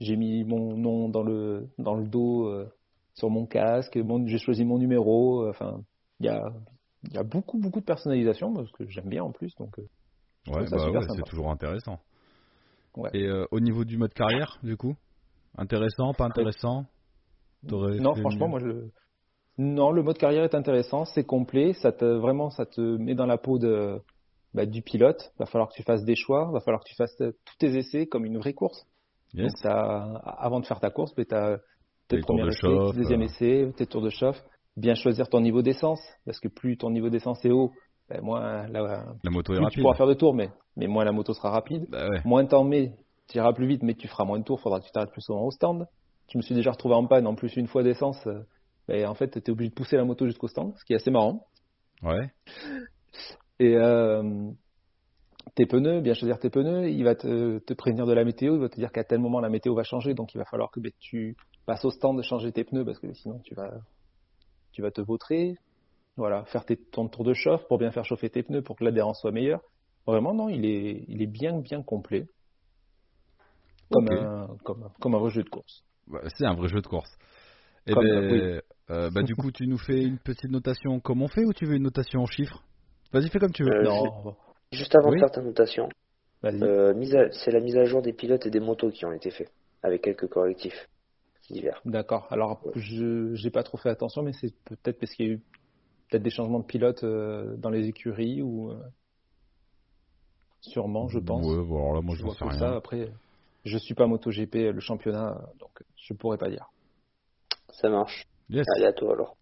J'ai 0.00 0.16
mis 0.16 0.44
mon 0.44 0.76
nom 0.76 1.08
dans 1.08 1.22
le 1.24 1.66
dans 1.78 1.94
le 1.96 2.06
dos 2.06 2.46
euh, 2.46 2.68
sur 3.14 3.30
mon 3.30 3.46
casque. 3.46 3.98
Bon, 3.98 4.24
j'ai 4.28 4.38
choisi 4.38 4.64
mon 4.64 4.78
numéro. 4.78 5.42
euh, 5.42 5.50
Enfin, 5.50 5.80
il 6.20 6.26
y 6.26 6.28
a 6.28 6.52
il 7.04 7.14
y 7.14 7.18
a 7.18 7.22
beaucoup 7.22 7.58
beaucoup 7.58 7.80
de 7.80 7.84
personnalisation 7.84 8.52
parce 8.52 8.70
que 8.72 8.88
j'aime 8.88 9.08
bien 9.08 9.22
en 9.22 9.32
plus. 9.32 9.54
Donc 9.56 9.78
euh, 9.78 9.88
Ouais, 10.48 10.64
bah 10.70 10.90
ouais, 10.90 11.06
c'est 11.08 11.24
toujours 11.24 11.50
intéressant. 11.50 11.98
Ouais. 12.96 13.10
Et 13.14 13.24
euh, 13.24 13.46
au 13.50 13.60
niveau 13.60 13.84
du 13.84 13.98
mode 13.98 14.14
carrière, 14.14 14.58
du 14.62 14.76
coup? 14.76 14.94
Intéressant, 15.58 16.12
pas 16.14 16.26
intéressant? 16.26 16.86
Non, 17.64 18.14
franchement, 18.14 18.48
moi 18.48 18.60
je. 18.60 18.88
Non, 19.58 19.90
le 19.90 20.02
mode 20.02 20.18
carrière 20.18 20.44
est 20.44 20.54
intéressant, 20.54 21.06
c'est 21.06 21.24
complet, 21.24 21.72
ça 21.72 21.90
te 21.90 22.04
vraiment 22.04 22.50
ça 22.50 22.66
te 22.66 22.80
met 22.80 23.14
dans 23.14 23.24
la 23.24 23.38
peau 23.38 23.58
de 23.58 23.98
bah, 24.52 24.66
du 24.66 24.82
pilote. 24.82 25.32
Va 25.38 25.46
falloir 25.46 25.70
que 25.70 25.74
tu 25.74 25.82
fasses 25.82 26.04
des 26.04 26.14
choix, 26.14 26.50
va 26.52 26.60
falloir 26.60 26.82
que 26.84 26.88
tu 26.88 26.94
fasses 26.94 27.18
euh, 27.22 27.32
tous 27.44 27.56
tes 27.58 27.76
essais 27.76 28.06
comme 28.06 28.26
une 28.26 28.38
vraie 28.38 28.52
course. 28.52 28.86
Yes. 29.32 29.46
Donc 29.46 29.58
ça, 29.58 30.02
avant 30.38 30.60
de 30.60 30.66
faire 30.66 30.78
ta 30.78 30.90
course, 30.90 31.14
bah, 31.16 31.24
tu 31.24 31.34
as 31.34 31.58
Tes 32.08 32.20
premiers 32.20 32.48
essais, 32.48 32.68
tes 32.68 32.96
deuxième 32.98 33.22
euh. 33.22 33.24
essais, 33.24 33.72
tes 33.76 33.86
tours 33.86 34.02
de 34.02 34.10
chauffe. 34.10 34.40
Bien 34.76 34.94
choisir 34.94 35.28
ton 35.28 35.40
niveau 35.40 35.62
d'essence, 35.62 36.00
parce 36.26 36.38
que 36.40 36.48
plus 36.48 36.76
ton 36.76 36.90
niveau 36.90 37.08
d'essence 37.08 37.44
est 37.44 37.50
haut, 37.50 37.72
bah, 38.08 38.20
moins 38.20 38.66
la, 38.68 39.04
La 39.24 39.30
moto 39.30 39.52
est 39.52 39.56
plus 39.56 39.60
tu 39.60 39.64
rapide. 39.64 39.82
pourras 39.82 39.94
faire 39.94 40.06
de 40.06 40.14
tours, 40.14 40.34
mais, 40.34 40.50
mais 40.76 40.86
moins 40.86 41.04
la 41.04 41.12
moto 41.12 41.32
sera 41.32 41.50
rapide. 41.50 41.86
Bah 41.88 42.08
ouais. 42.10 42.20
Moins 42.24 42.44
t'en 42.44 42.62
mets, 42.64 42.92
tu 43.28 43.38
iras 43.38 43.52
plus 43.52 43.66
vite, 43.66 43.82
mais 43.82 43.94
tu 43.94 44.06
feras 44.06 44.24
moins 44.24 44.38
de 44.38 44.44
tours, 44.44 44.60
faudra 44.60 44.80
que 44.80 44.84
tu 44.86 44.92
t'arrêtes 44.92 45.10
plus 45.12 45.22
souvent 45.22 45.42
au 45.44 45.50
stand. 45.50 45.86
Je 46.30 46.38
me 46.38 46.42
suis 46.42 46.54
déjà 46.54 46.72
retrouvé 46.72 46.94
en 46.94 47.06
panne 47.06 47.26
en 47.26 47.34
plus 47.34 47.56
une 47.56 47.66
fois 47.68 47.82
d'essence. 47.82 48.24
euh, 48.26 48.40
ben, 48.88 49.06
en 49.08 49.14
fait, 49.14 49.30
tu 49.30 49.38
es 49.38 49.50
obligé 49.50 49.70
de 49.70 49.74
pousser 49.74 49.96
la 49.96 50.04
moto 50.04 50.26
jusqu'au 50.26 50.48
stand, 50.48 50.74
ce 50.76 50.84
qui 50.84 50.92
est 50.92 50.96
assez 50.96 51.10
marrant. 51.10 51.46
Ouais. 52.02 52.30
Et 53.58 53.74
euh, 53.76 54.50
tes 55.54 55.66
pneus, 55.66 56.00
bien 56.02 56.12
choisir 56.14 56.38
tes 56.38 56.50
pneus, 56.50 56.90
il 56.90 57.02
va 57.02 57.14
te, 57.14 57.58
te 57.60 57.72
prévenir 57.74 58.06
de 58.06 58.12
la 58.12 58.24
météo, 58.24 58.54
il 58.56 58.60
va 58.60 58.68
te 58.68 58.76
dire 58.76 58.92
qu'à 58.92 59.04
tel 59.04 59.18
moment 59.20 59.40
la 59.40 59.48
météo 59.48 59.74
va 59.74 59.82
changer, 59.84 60.12
donc 60.14 60.34
il 60.34 60.38
va 60.38 60.44
falloir 60.44 60.70
que 60.70 60.80
ben, 60.80 60.92
tu 61.00 61.36
passes 61.64 61.84
au 61.84 61.90
stand 61.90 62.16
de 62.18 62.22
changer 62.22 62.52
tes 62.52 62.64
pneus 62.64 62.84
parce 62.84 62.98
que 62.98 63.12
sinon 63.14 63.40
tu 63.42 63.54
vas, 63.54 63.70
tu 64.76 64.82
vas 64.82 64.90
te 64.90 65.00
vautrer. 65.00 65.56
Voilà, 66.18 66.44
faire 66.44 66.66
tes, 66.66 66.76
ton 66.76 67.08
tour 67.08 67.24
de 67.24 67.32
chauffe 67.32 67.66
pour 67.66 67.78
bien 67.78 67.90
faire 67.90 68.04
chauffer 68.04 68.28
tes 68.28 68.42
pneus 68.42 68.62
pour 68.62 68.76
que 68.76 68.84
l'adhérence 68.84 69.20
soit 69.20 69.32
meilleure. 69.32 69.62
Vraiment, 70.06 70.34
non, 70.34 70.50
il 70.50 70.66
est, 70.66 71.04
il 71.08 71.22
est 71.22 71.26
bien, 71.26 71.58
bien 71.60 71.82
complet. 71.82 72.26
Comme, 73.90 74.08
un, 74.08 74.48
comme, 74.64 74.82
un- 74.82 74.92
comme 75.00 75.14
un 75.14 75.18
vrai 75.18 75.30
jeu 75.30 75.42
de 75.42 75.48
course. 75.48 75.82
Bah, 76.08 76.20
c'est 76.36 76.44
un 76.44 76.54
vrai 76.54 76.68
jeu 76.68 76.80
de 76.82 76.86
course. 76.86 77.10
Et 77.86 77.94
Comme, 77.94 78.04
ben, 78.04 78.32
euh, 78.32 78.60
euh, 78.90 79.10
bah, 79.10 79.22
du 79.22 79.34
coup, 79.34 79.50
tu 79.50 79.66
nous 79.66 79.78
fais 79.78 80.02
une 80.02 80.18
petite 80.18 80.50
notation 80.50 81.00
comme 81.00 81.22
on 81.22 81.28
fait 81.28 81.44
ou 81.44 81.54
tu 81.54 81.64
veux 81.64 81.76
une 81.76 81.84
notation 81.84 82.20
en 82.20 82.26
chiffres? 82.26 82.62
Vas-y, 83.12 83.30
fais 83.30 83.38
comme 83.38 83.52
tu 83.52 83.64
veux. 83.64 83.70
Euh, 83.72 83.82
non, 83.82 84.36
Juste 84.72 84.94
avant 84.94 85.08
Oui. 85.08 85.14
de 85.14 85.20
faire 85.20 85.30
ta 85.30 85.40
notation, 85.40 85.88
euh, 86.44 87.28
c'est 87.32 87.50
la 87.50 87.60
mise 87.60 87.76
à 87.76 87.84
jour 87.84 88.02
des 88.02 88.12
pilotes 88.12 88.44
et 88.44 88.50
des 88.50 88.60
motos 88.60 88.90
qui 88.90 89.06
ont 89.06 89.12
été 89.12 89.30
faits, 89.30 89.50
avec 89.82 90.02
quelques 90.02 90.28
correctifs 90.28 90.86
divers. 91.52 91.80
D'accord. 91.84 92.26
Alors, 92.30 92.60
je 92.74 93.34
j'ai 93.34 93.50
pas 93.50 93.62
trop 93.62 93.78
fait 93.78 93.90
attention, 93.90 94.22
mais 94.22 94.32
c'est 94.32 94.54
peut-être 94.64 94.98
parce 94.98 95.12
qu'il 95.12 95.26
y 95.26 95.30
a 95.30 95.32
eu 95.34 95.40
peut-être 96.08 96.22
des 96.22 96.30
changements 96.30 96.60
de 96.60 96.64
pilote 96.64 97.02
euh, 97.04 97.56
dans 97.56 97.70
les 97.70 97.86
écuries 97.88 98.42
ou 98.42 98.70
euh, 98.70 98.78
sûrement, 100.60 101.08
je 101.08 101.18
pense. 101.18 101.44
Ouais, 101.46 101.64
bon, 101.64 101.76
alors 101.78 101.94
là, 101.94 102.00
moi, 102.00 102.14
Je 102.14 102.20
j'en 102.20 102.26
vois 102.28 102.34
sais 102.36 102.44
rien. 102.44 102.58
ça. 102.58 102.76
Après, 102.76 103.10
je 103.64 103.78
suis 103.78 103.94
pas 103.94 104.06
MotoGP, 104.06 104.54
le 104.72 104.80
championnat, 104.80 105.40
donc 105.58 105.70
je 105.96 106.14
pourrais 106.14 106.38
pas 106.38 106.48
dire. 106.50 106.66
Ça 107.72 107.88
marche. 107.88 108.26
Yes. 108.48 108.66
Allez 108.76 108.86
à 108.86 108.92
toi 108.92 109.12
alors. 109.12 109.36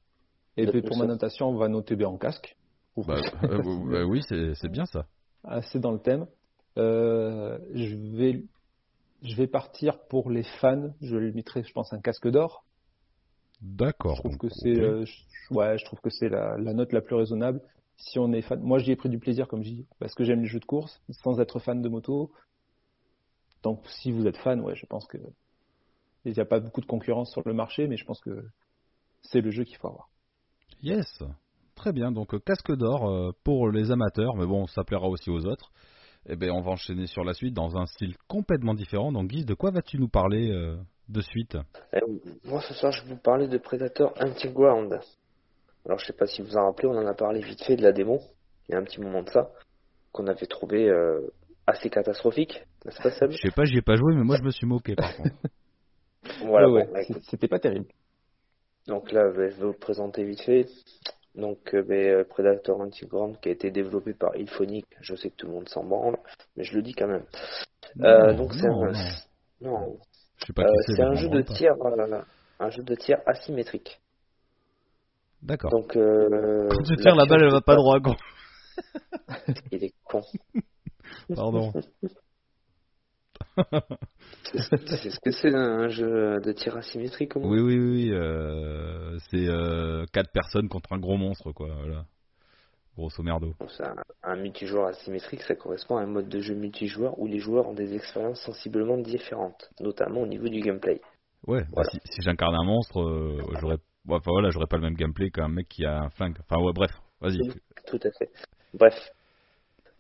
Et 0.57 0.67
puis, 0.67 0.83
pour 0.83 0.97
ma 0.97 1.07
notation, 1.07 1.49
on 1.49 1.57
va 1.57 1.69
noter 1.69 1.97
bien 1.97 2.09
en 2.09 2.17
casque. 2.17 2.57
Bah, 2.97 3.17
euh, 3.43 3.61
bah 3.91 4.05
oui, 4.05 4.23
c'est 4.29 4.55
c'est 4.55 4.69
bien 4.69 4.87
ça. 4.87 5.07
Assez 5.45 5.81
dans 5.81 5.91
le 5.91 5.99
thème. 5.99 6.27
Euh, 6.79 7.59
je 7.75 7.97
vais 7.97 8.45
je 9.25 9.35
vais 9.35 9.47
partir 9.47 9.99
pour 10.09 10.31
les 10.31 10.45
fans. 10.61 10.91
Je 11.01 11.17
lui 11.17 11.33
mettrai, 11.33 11.63
je 11.65 11.73
pense, 11.73 11.93
un 11.93 12.01
casque 12.01 12.29
d'or. 12.29 12.65
D'accord. 13.61 14.17
Je 14.17 14.21
trouve 14.21 14.39
que 14.39 14.49
c'est, 14.51 14.79
euh, 14.79 15.05
ouais, 15.51 15.79
je 15.79 15.85
trouve 15.85 16.01
que 16.01 16.11
c'est 16.11 16.29
la, 16.29 16.57
la 16.59 16.75
note 16.75 16.93
la 16.93 17.01
plus 17.01 17.17
raisonnable. 17.17 17.61
Si 17.97 18.19
on 18.19 18.33
est 18.33 18.43
fan, 18.43 18.61
moi 18.61 18.79
j'y 18.79 18.91
ai 18.91 18.97
pris 18.97 19.09
du 19.09 19.19
plaisir, 19.19 19.49
comme 19.49 19.63
je 19.63 19.71
dis, 19.71 19.87
parce 19.99 20.15
que 20.15 20.25
j'aime 20.25 20.43
les 20.43 20.49
jeux 20.49 20.61
de 20.61 20.65
course, 20.65 21.01
sans 21.11 21.41
être 21.41 21.61
fan 21.61 21.81
de 21.81 21.89
moto. 21.89 22.33
Donc 23.63 23.81
si 23.89 24.13
vous 24.13 24.27
êtes 24.27 24.37
fan, 24.37 24.61
ouais, 24.61 24.75
je 24.75 24.85
pense 24.87 25.07
que 25.07 25.19
il 26.25 26.33
n'y 26.33 26.41
a 26.41 26.45
pas 26.45 26.61
beaucoup 26.61 26.81
de 26.81 26.87
concurrence 26.87 27.31
sur 27.33 27.43
le 27.47 27.55
marché, 27.55 27.87
mais 27.87 27.97
je 27.97 28.05
pense 28.05 28.21
que 28.21 28.45
c'est 29.23 29.41
le 29.41 29.51
jeu 29.51 29.65
qu'il 29.65 29.77
faut 29.77 29.89
avoir. 29.89 30.09
Yes. 30.83 31.23
Très 31.75 31.93
bien. 31.93 32.13
Donc, 32.13 32.35
euh, 32.35 32.39
casque 32.39 32.75
d'or 32.75 33.09
euh, 33.09 33.33
pour 33.45 33.71
les 33.71 33.91
amateurs, 33.91 34.37
mais 34.37 34.47
bon, 34.47 34.67
ça 34.67 34.85
plaira 34.85 35.09
aussi 35.09 35.31
aux 35.31 35.45
autres. 35.47 35.73
Et 36.27 36.37
ben, 36.37 36.51
on 36.51 36.61
va 36.63 36.71
enchaîner 36.73 37.07
sur 37.07 37.23
la 37.25 37.35
suite 37.35 37.55
dans 37.55 37.77
un 37.77 37.87
style 37.87 38.17
complètement 38.29 38.75
différent. 38.75 39.13
Donc, 39.13 39.29
Guise, 39.29 39.45
de 39.47 39.55
quoi 39.55 39.71
vas-tu 39.71 39.99
nous 39.99 40.09
parler 40.09 40.51
euh, 40.51 40.77
de 41.09 41.21
suite? 41.21 41.57
Euh, 41.95 42.01
moi 42.45 42.61
ce 42.63 42.73
soir 42.75 42.93
je 42.93 43.03
vais 43.05 43.11
vous 43.15 43.21
parler 43.21 43.47
de 43.49 43.59
Predator 43.59 44.15
Anti-Ground. 44.21 44.99
Alors 45.87 45.99
je 45.99 46.07
sais 46.07 46.13
pas 46.15 46.27
si 46.27 46.41
vous 46.41 46.57
en 46.57 46.65
rappelez, 46.67 46.89
on 46.89 46.97
en 46.97 47.07
a 47.07 47.15
parlé 47.15 47.41
vite 47.41 47.63
fait 47.63 47.77
de 47.77 47.83
la 47.83 47.93
démo, 47.93 48.21
il 48.69 48.73
y 48.73 48.75
a 48.75 48.79
un 48.79 48.85
petit 48.85 49.01
moment 49.01 49.23
de 49.23 49.29
ça, 49.29 49.51
qu'on 50.13 50.27
avait 50.27 50.47
trouvé 50.47 50.89
euh, 50.89 51.21
assez 51.67 51.91
catastrophique, 51.91 52.63
n'est-ce 52.87 53.03
pas 53.03 53.11
Je 53.29 53.37
sais 53.37 53.51
pas, 53.55 53.65
j'y 53.65 53.77
ai 53.79 53.83
pas 53.83 53.97
joué, 53.97 54.15
mais 54.15 54.25
moi, 54.25 54.37
je 54.39 54.43
me 54.45 54.51
suis 54.51 54.67
moqué 54.67 54.95
par 54.95 55.15
contre. 55.17 55.35
Voilà, 56.41 56.71
Ouais, 56.71 56.87
bon, 56.87 56.93
ouais, 56.95 57.07
bah, 57.11 57.19
c'était 57.29 57.49
pas 57.49 57.59
terrible. 57.59 57.85
donc 58.87 59.13
là 59.13 59.31
je 59.31 59.41
vais 59.43 59.51
vous 59.51 59.67
le 59.73 59.79
présenter 59.79 60.25
vite 60.25 60.41
fait. 60.41 60.67
Donc 61.35 61.75
euh, 61.75 61.85
euh, 61.91 62.25
Predator 62.25 62.81
Anti-Ground 62.81 63.39
qui 63.41 63.49
a 63.49 63.53
été 63.53 63.71
développé 63.71 64.15
par 64.15 64.37
Ilphonic, 64.37 64.87
je 65.01 65.17
sais 65.17 65.31
que 65.31 65.37
tout 65.37 65.47
le 65.49 65.53
monde 65.55 65.69
s'en 65.69 65.83
branle, 65.85 66.17
mais 66.57 66.63
je 66.65 66.75
le 66.77 66.83
dis 66.83 66.93
quand 66.95 67.09
même. 67.09 67.25
Euh, 68.01 68.33
Non, 68.33 68.37
donc 68.37 68.55
c'est 68.55 68.67
un... 68.67 68.71
non. 68.71 68.93
non, 69.61 69.97
Je 70.39 70.47
sais 70.47 70.53
pas 70.53 70.63
euh, 70.63 70.67
qui 70.87 70.93
c'est. 70.95 71.03
un 71.03 71.15
je 71.15 71.23
jeu 71.23 71.29
de 71.29 71.43
tir, 71.43 71.73
euh, 71.81 72.21
un 72.61 72.71
jeu 72.71 72.83
de 72.85 72.95
tir 72.95 73.19
asymétrique. 73.27 74.01
D'accord. 75.43 75.71
Donc 75.71 75.97
euh, 75.97 76.69
Quand 76.71 76.83
tu 76.85 76.97
tires 76.97 77.17
la 77.17 77.27
balle, 77.27 77.43
elle 77.43 77.51
va 77.53 77.61
pas 77.61 77.75
droit, 77.77 77.99
gros. 77.99 78.15
Il 79.73 79.85
est 79.85 79.95
con. 80.05 80.23
Pardon. 81.35 81.73
C'est 84.53 85.11
ce 85.11 85.21
que 85.21 85.31
c'est 85.31 85.55
un 85.55 85.89
jeu 85.89 86.41
de 86.41 86.53
tir 86.53 86.77
asymétrique 86.77 87.33
Oui, 87.37 87.61
oui, 87.61 87.79
oui. 87.79 88.11
euh, 88.13 89.17
c'est 89.31 89.49
euh, 89.49 90.05
quatre 90.13 90.33
personnes 90.33 90.69
contre 90.69 90.93
un 90.93 90.99
gros 90.99 91.17
monstre, 91.17 91.53
quoi. 91.53 91.69
Voilà. 91.75 92.05
Grosso 92.97 93.23
merdo. 93.23 93.55
Bon, 93.59 93.67
un, 93.81 93.95
un 94.23 94.37
multijoueur 94.37 94.87
asymétrique, 94.87 95.43
ça 95.43 95.57
correspond 95.57 95.97
à 95.97 96.03
un 96.03 96.07
mode 96.07 96.29
de 96.29 96.41
jeu 96.41 96.55
multijoueur 96.55 97.19
où 97.19 97.27
les 97.27 97.41
joueurs 97.41 97.69
ont 97.69 97.75
des 97.75 97.95
expériences 97.95 98.41
sensiblement 98.43 98.97
différentes, 98.99 99.69
notamment 99.81 100.21
au 100.23 100.27
niveau 100.27 100.49
du 100.49 100.61
gameplay. 100.61 101.01
Ouais, 101.47 101.65
bah, 101.75 101.83
si, 101.91 101.99
si 102.05 102.23
j'incarne 102.23 102.55
un 102.55 102.65
monstre, 102.65 103.01
euh, 103.01 103.43
j'aurais 103.61 103.79
enfin 104.09 104.31
voilà, 104.31 104.51
j'aurais 104.51 104.67
pas 104.67 104.77
le 104.77 104.83
même 104.83 104.95
gameplay 104.95 105.31
qu'un 105.31 105.49
mec 105.49 105.69
qui 105.69 105.85
a 105.85 106.03
un 106.03 106.11
flingue. 106.11 106.37
Enfin 106.41 106.63
ouais, 106.63 106.73
bref, 106.73 106.91
vas-y. 107.21 107.39
Tout 107.87 108.01
à 108.03 108.11
fait. 108.13 108.31
Bref. 108.73 108.95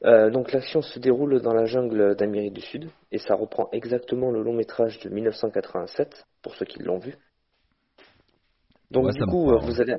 Euh, 0.05 0.31
donc 0.31 0.53
l'action 0.53 0.83
se 0.83 0.99
déroule 0.99 1.41
dans 1.41 1.55
la 1.55 1.65
jungle 1.65 2.15
d'Amérique 2.15 2.53
du 2.53 2.61
Sud 2.61 2.91
et 3.11 3.19
ça 3.19 3.35
reprend 3.35 3.71
exactement 3.73 4.31
le 4.31 4.43
long 4.43 4.53
métrage 4.53 4.99
de 5.01 5.09
1987 5.09 6.27
pour 6.43 6.55
ceux 6.57 6.67
qui 6.67 6.83
l'ont 6.83 6.99
vu. 6.99 7.17
Donc 8.91 9.07
Ouais, 9.07 9.13
du 9.13 9.25
coup, 9.25 9.51
euh, 9.51 9.59
vous 9.59 9.81
allez, 9.81 9.97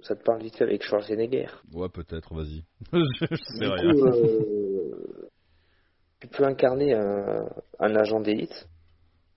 ça 0.00 0.14
te 0.14 0.22
parle 0.22 0.42
vite 0.42 0.56
fait 0.56 0.64
avec 0.64 0.82
Schwarzenegger. 0.82 1.46
Ouais, 1.72 1.88
peut-être, 1.88 2.34
vas-y. 2.34 2.62
je 2.92 3.26
je 3.30 3.36
sais 3.58 3.66
Du 3.66 3.70
rien. 3.70 3.94
coup, 3.94 4.04
euh, 4.06 5.28
tu 6.20 6.28
peux 6.28 6.44
incarner 6.44 6.92
un, 6.92 7.48
un 7.78 7.96
agent 7.96 8.20
d'élite. 8.20 8.68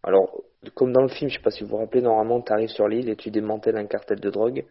Alors, 0.04 0.44
comme 0.74 0.92
dans 0.92 1.02
le 1.04 1.08
film, 1.08 1.30
je 1.30 1.38
sais 1.38 1.42
pas 1.44 1.52
si 1.52 1.64
vous 1.64 1.70
vous 1.70 1.78
rappelez, 1.78 2.02
normalement, 2.02 2.42
tu 2.42 2.52
arrives 2.52 2.70
sur 2.70 2.88
l'île 2.88 3.10
et 3.10 3.16
tu 3.16 3.32
démantèles 3.32 3.78
un 3.78 3.88
cartel 3.88 4.20
de 4.20 4.30
drogue, 4.30 4.66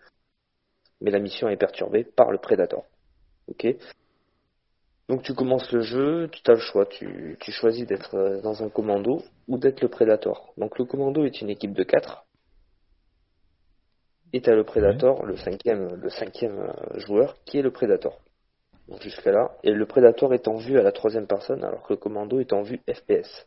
mais 1.01 1.11
la 1.11 1.19
mission 1.19 1.49
est 1.49 1.57
perturbée 1.57 2.05
par 2.05 2.31
le 2.31 2.39
Predator. 2.39 2.85
Ok? 3.49 3.67
Donc 5.09 5.23
tu 5.23 5.35
commences 5.35 5.71
le 5.71 5.83
jeu, 5.83 6.29
tu 6.31 6.51
as 6.51 6.55
le 6.55 6.61
choix, 6.61 6.87
tu, 6.87 7.37
tu 7.41 7.53
choisis 7.53 7.87
d'être 7.87 8.15
euh, 8.15 8.41
dans 8.41 8.63
un 8.63 8.71
commando 8.71 9.23
ou 9.49 9.59
d'être 9.59 9.83
le 9.83 9.89
Predator. 9.89 10.55
Donc 10.57 10.79
le 10.79 10.87
commando 10.87 11.25
est 11.25 11.41
une 11.41 11.51
équipe 11.51 11.75
de 11.75 11.83
4. 11.83 12.25
Et 14.33 14.41
tu 14.41 14.51
as 14.51 14.55
le 14.55 14.65
Predator, 14.65 15.25
le 15.27 15.37
cinquième, 15.37 15.95
le 15.95 16.09
cinquième 16.09 16.59
euh, 16.59 16.99
joueur, 16.99 17.37
qui 17.45 17.59
est 17.59 17.63
le 17.63 17.71
Predator. 17.71 18.19
Donc 18.89 19.03
jusqu'à 19.03 19.31
là. 19.31 19.51
Et 19.63 19.73
le 19.73 19.87
Predator 19.87 20.33
est 20.33 20.49
en 20.49 20.57
vue 20.57 20.79
à 20.79 20.83
la 20.83 20.93
troisième 20.93 21.27
personne, 21.27 21.63
alors 21.65 21.83
que 21.83 21.93
le 21.93 21.99
commando 21.99 22.41
est 22.41 22.53
en 22.53 22.63
vue 22.63 22.81
FPS. 22.91 23.47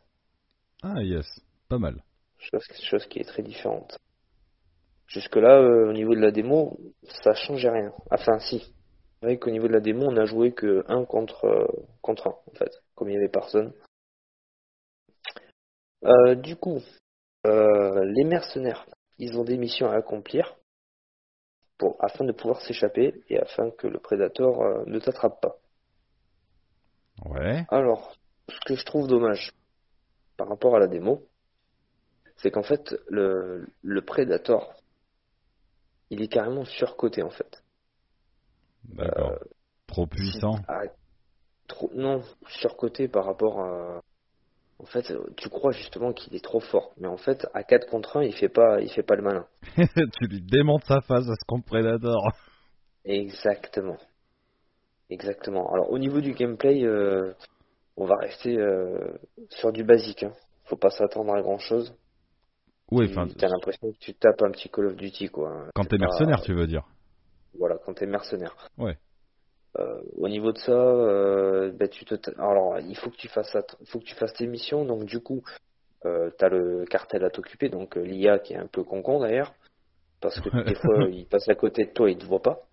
Ah 0.84 1.02
yes, 1.02 1.26
pas 1.70 1.80
mal. 1.80 2.04
Chose, 2.38 2.64
chose 2.84 3.06
qui 3.08 3.20
est 3.20 3.28
très 3.28 3.42
différente. 3.42 3.98
Jusque-là, 5.08 5.60
euh, 5.60 5.90
au 5.90 5.94
niveau 5.94 6.14
de 6.14 6.20
la 6.20 6.32
démo, 6.32 6.78
ça 7.24 7.34
changeait 7.34 7.70
rien. 7.70 7.94
Enfin, 8.12 8.40
si. 8.40 8.74
Vrai 9.22 9.38
qu'au 9.38 9.50
niveau 9.50 9.68
de 9.68 9.74
la 9.74 9.80
démo, 9.80 10.06
on 10.06 10.18
a 10.18 10.26
joué 10.26 10.54
que 10.54 10.84
1 10.88 11.06
contre, 11.06 11.46
euh, 11.46 11.68
contre 12.02 12.28
1, 12.28 12.30
en 12.32 12.56
fait, 12.56 12.72
comme 12.96 13.10
il 13.10 13.14
n'y 13.14 13.18
avait 13.18 13.30
personne. 13.30 13.74
Euh, 16.04 16.36
du 16.36 16.56
coup, 16.56 16.80
euh, 17.48 18.06
les 18.06 18.24
mercenaires, 18.24 18.86
ils 19.18 19.38
ont 19.38 19.44
des 19.44 19.58
missions 19.58 19.90
à 19.90 19.96
accomplir 19.96 20.56
pour, 21.78 21.96
afin 22.00 22.26
de 22.26 22.32
pouvoir 22.32 22.62
s'échapper 22.62 23.24
et 23.30 23.40
afin 23.40 23.72
que 23.72 23.88
le 23.88 24.00
prédateur 24.00 24.62
euh, 24.62 24.84
ne 24.86 25.00
t'attrape 25.00 25.42
pas. 25.42 25.58
Ouais. 27.26 27.66
Alors, 27.70 28.16
ce 28.50 28.60
que 28.66 28.76
je 28.76 28.86
trouve 28.86 29.08
dommage 29.08 29.52
par 30.38 30.48
rapport 30.48 30.76
à 30.76 30.80
la 30.80 30.88
démo, 30.88 31.28
c'est 32.38 32.52
qu'en 32.52 32.64
fait, 32.64 32.96
le, 33.10 33.68
le 33.82 34.02
Predator, 34.02 34.76
il 36.10 36.22
est 36.22 36.28
carrément 36.28 36.66
surcoté 36.66 37.24
en 37.24 37.32
fait. 37.32 37.64
D'accord. 38.88 39.32
Euh, 39.32 39.38
Trop 39.88 40.06
puissant. 40.06 40.56
Trop, 41.67 41.89
non, 41.94 42.22
surcoté 42.48 43.08
par 43.08 43.25
rapport 43.25 43.60
à. 43.62 44.01
En 44.79 44.86
fait, 44.86 45.12
tu 45.38 45.50
crois 45.50 45.72
justement 45.72 46.13
qu'il 46.13 46.36
est 46.36 46.44
trop 46.44 46.60
fort, 46.60 46.91
mais 46.98 47.08
en 47.08 47.17
fait, 47.17 47.48
à 47.53 47.63
4 47.63 47.88
contre 47.89 48.17
1, 48.17 48.24
il 48.24 48.34
fait 48.34 48.48
pas, 48.50 48.79
il 48.79 48.89
fait 48.91 49.01
pas 49.03 49.15
le 49.15 49.24
malin. 49.24 49.46
tu 49.75 50.27
lui 50.27 50.41
démontes 50.41 50.84
sa 50.86 51.01
face 51.01 51.27
à 51.27 51.34
ce 51.36 51.46
compte 51.48 51.65
Predator. 51.65 52.22
Exactement. 53.03 53.98
Exactement. 55.10 55.72
Alors, 55.74 55.89
au 55.91 55.98
niveau 55.98 56.22
du 56.22 56.34
gameplay, 56.34 56.84
euh, 56.84 57.34
on 57.96 58.06
va 58.06 58.15
rester 58.17 58.56
euh, 58.58 59.17
sur 59.50 59.72
du 59.72 59.84
basique. 59.84 60.24
Hein. 60.24 60.34
Faut 60.65 60.75
pas 60.77 60.89
s'attendre 60.91 61.34
à 61.34 61.41
grand 61.41 61.58
chose. 61.60 61.96
Oui, 62.91 63.08
enfin, 63.10 63.27
T'as 63.38 63.48
l'impression 63.48 63.91
que 63.91 63.98
tu 64.00 64.13
tapes 64.13 64.41
un 64.44 64.51
petit 64.51 64.70
Call 64.70 64.88
of 64.88 64.96
Duty, 64.96 65.29
quoi. 65.29 65.70
quand 65.74 65.84
t'es 65.86 65.98
pas- 65.98 66.06
mercenaire, 66.06 66.41
tu 66.41 66.53
veux 66.53 66.67
dire. 66.67 66.84
Quand 67.88 67.94
t'es 67.94 68.06
mercenaire. 68.06 68.53
Ouais. 68.77 68.98
Euh, 69.79 70.01
au 70.17 70.27
niveau 70.27 70.51
de 70.51 70.58
ça, 70.58 70.74
euh, 70.74 71.72
ben, 71.72 71.88
tu 71.88 72.03
te, 72.03 72.15
alors 72.38 72.77
il 72.82 72.98
faut 72.98 73.10
que 73.10 73.15
tu 73.15 73.29
fasses, 73.29 73.56
att- 73.56 73.77
faut 73.86 74.00
que 74.00 74.03
tu 74.03 74.13
fasses 74.15 74.34
tes 74.34 74.46
missions. 74.46 74.84
Donc 74.84 75.06
du 75.06 75.22
coup, 75.22 75.41
euh, 76.03 76.29
t'as 76.38 76.50
le 76.50 76.84
cartel 76.84 77.24
à 77.24 77.29
t'occuper, 77.29 77.70
donc 77.70 77.96
euh, 77.96 78.01
l'IA 78.01 78.39
qui 78.39 78.53
est 78.53 78.58
un 78.58 78.67
peu 78.67 78.84
con-con 78.84 79.22
d'ailleurs, 79.22 79.53
parce 80.20 80.38
que 80.41 80.50
des 80.65 80.75
fois 80.75 80.96
il 81.10 81.25
passe 81.27 81.48
à 81.48 81.56
côté 81.56 81.86
de 81.86 81.91
toi, 81.91 82.12
il 82.12 82.17
te 82.17 82.25
voit 82.25 82.41
pas. 82.41 82.67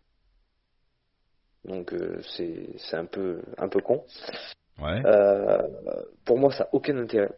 Donc 1.65 1.93
euh, 1.93 2.21
c'est 2.37 2.71
c'est 2.79 2.97
un 2.97 3.07
peu 3.07 3.41
un 3.57 3.69
peu 3.69 3.81
con. 3.83 4.05
Ouais. 4.83 5.01
Pour 6.25 6.39
moi, 6.41 6.51
ça 6.51 6.65
n'a 6.65 6.71
aucun 6.73 6.99
intérêt. 6.99 7.31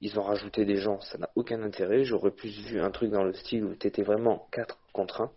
Ils 0.00 0.16
ont 0.20 0.22
rajouté 0.22 0.64
des 0.64 0.76
gens, 0.76 1.00
ça 1.00 1.18
n'a 1.18 1.28
aucun 1.34 1.60
intérêt. 1.64 2.04
J'aurais 2.04 2.30
plus 2.30 2.56
vu 2.68 2.80
un 2.80 2.92
truc 2.92 3.10
dans 3.10 3.24
le 3.24 3.32
style 3.32 3.64
où 3.64 3.74
t'étais 3.74 4.04
vraiment 4.04 4.46
4 4.52 4.78
contre 4.92 5.22
1. 5.22 5.32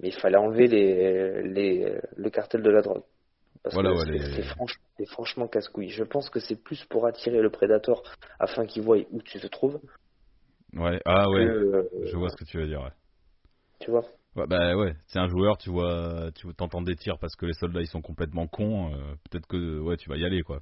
Mais 0.00 0.08
il 0.08 0.14
fallait 0.14 0.36
enlever 0.36 0.66
les, 0.68 1.42
les, 1.42 1.98
le 2.16 2.30
cartel 2.30 2.62
de 2.62 2.70
la 2.70 2.82
drogue. 2.82 3.02
Parce 3.62 3.74
Voilà, 3.74 3.90
que 3.90 3.94
ouais, 3.96 4.04
c'est 4.04 4.36
les- 4.36 4.42
franch- 4.42 5.06
franchement 5.08 5.48
casse-couille. 5.48 5.88
Je 5.88 6.04
pense 6.04 6.28
que 6.30 6.38
c'est 6.40 6.56
plus 6.62 6.84
pour 6.84 7.06
attirer 7.06 7.40
le 7.40 7.50
prédateur 7.50 8.02
afin 8.38 8.66
qu'il 8.66 8.82
voie 8.82 8.98
où 9.10 9.22
tu 9.22 9.40
te 9.40 9.46
trouves. 9.46 9.80
Ouais. 10.74 11.00
Ah 11.04 11.28
ouais. 11.30 11.46
que, 11.46 11.50
euh, 11.50 11.82
Je 12.04 12.16
vois 12.16 12.28
ce 12.28 12.36
que 12.36 12.44
tu 12.44 12.58
veux 12.58 12.66
dire. 12.66 12.82
Ouais. 12.82 12.92
Tu 13.80 13.90
vois 13.90 14.04
Ouais, 14.36 14.46
bah 14.46 14.76
ouais, 14.76 14.94
c'est 15.06 15.18
un 15.18 15.28
joueur, 15.28 15.56
tu 15.56 15.70
vois, 15.70 16.30
tu 16.34 16.46
t'entends 16.54 16.82
des 16.82 16.94
tirs 16.94 17.18
parce 17.18 17.34
que 17.36 17.46
les 17.46 17.54
soldats 17.54 17.80
ils 17.80 17.86
sont 17.86 18.02
complètement 18.02 18.46
cons. 18.46 18.92
euh, 18.92 19.14
Peut-être 19.30 19.46
que 19.46 19.78
ouais, 19.80 19.96
tu 19.96 20.10
vas 20.10 20.16
y 20.18 20.26
aller 20.26 20.42
quoi. 20.42 20.60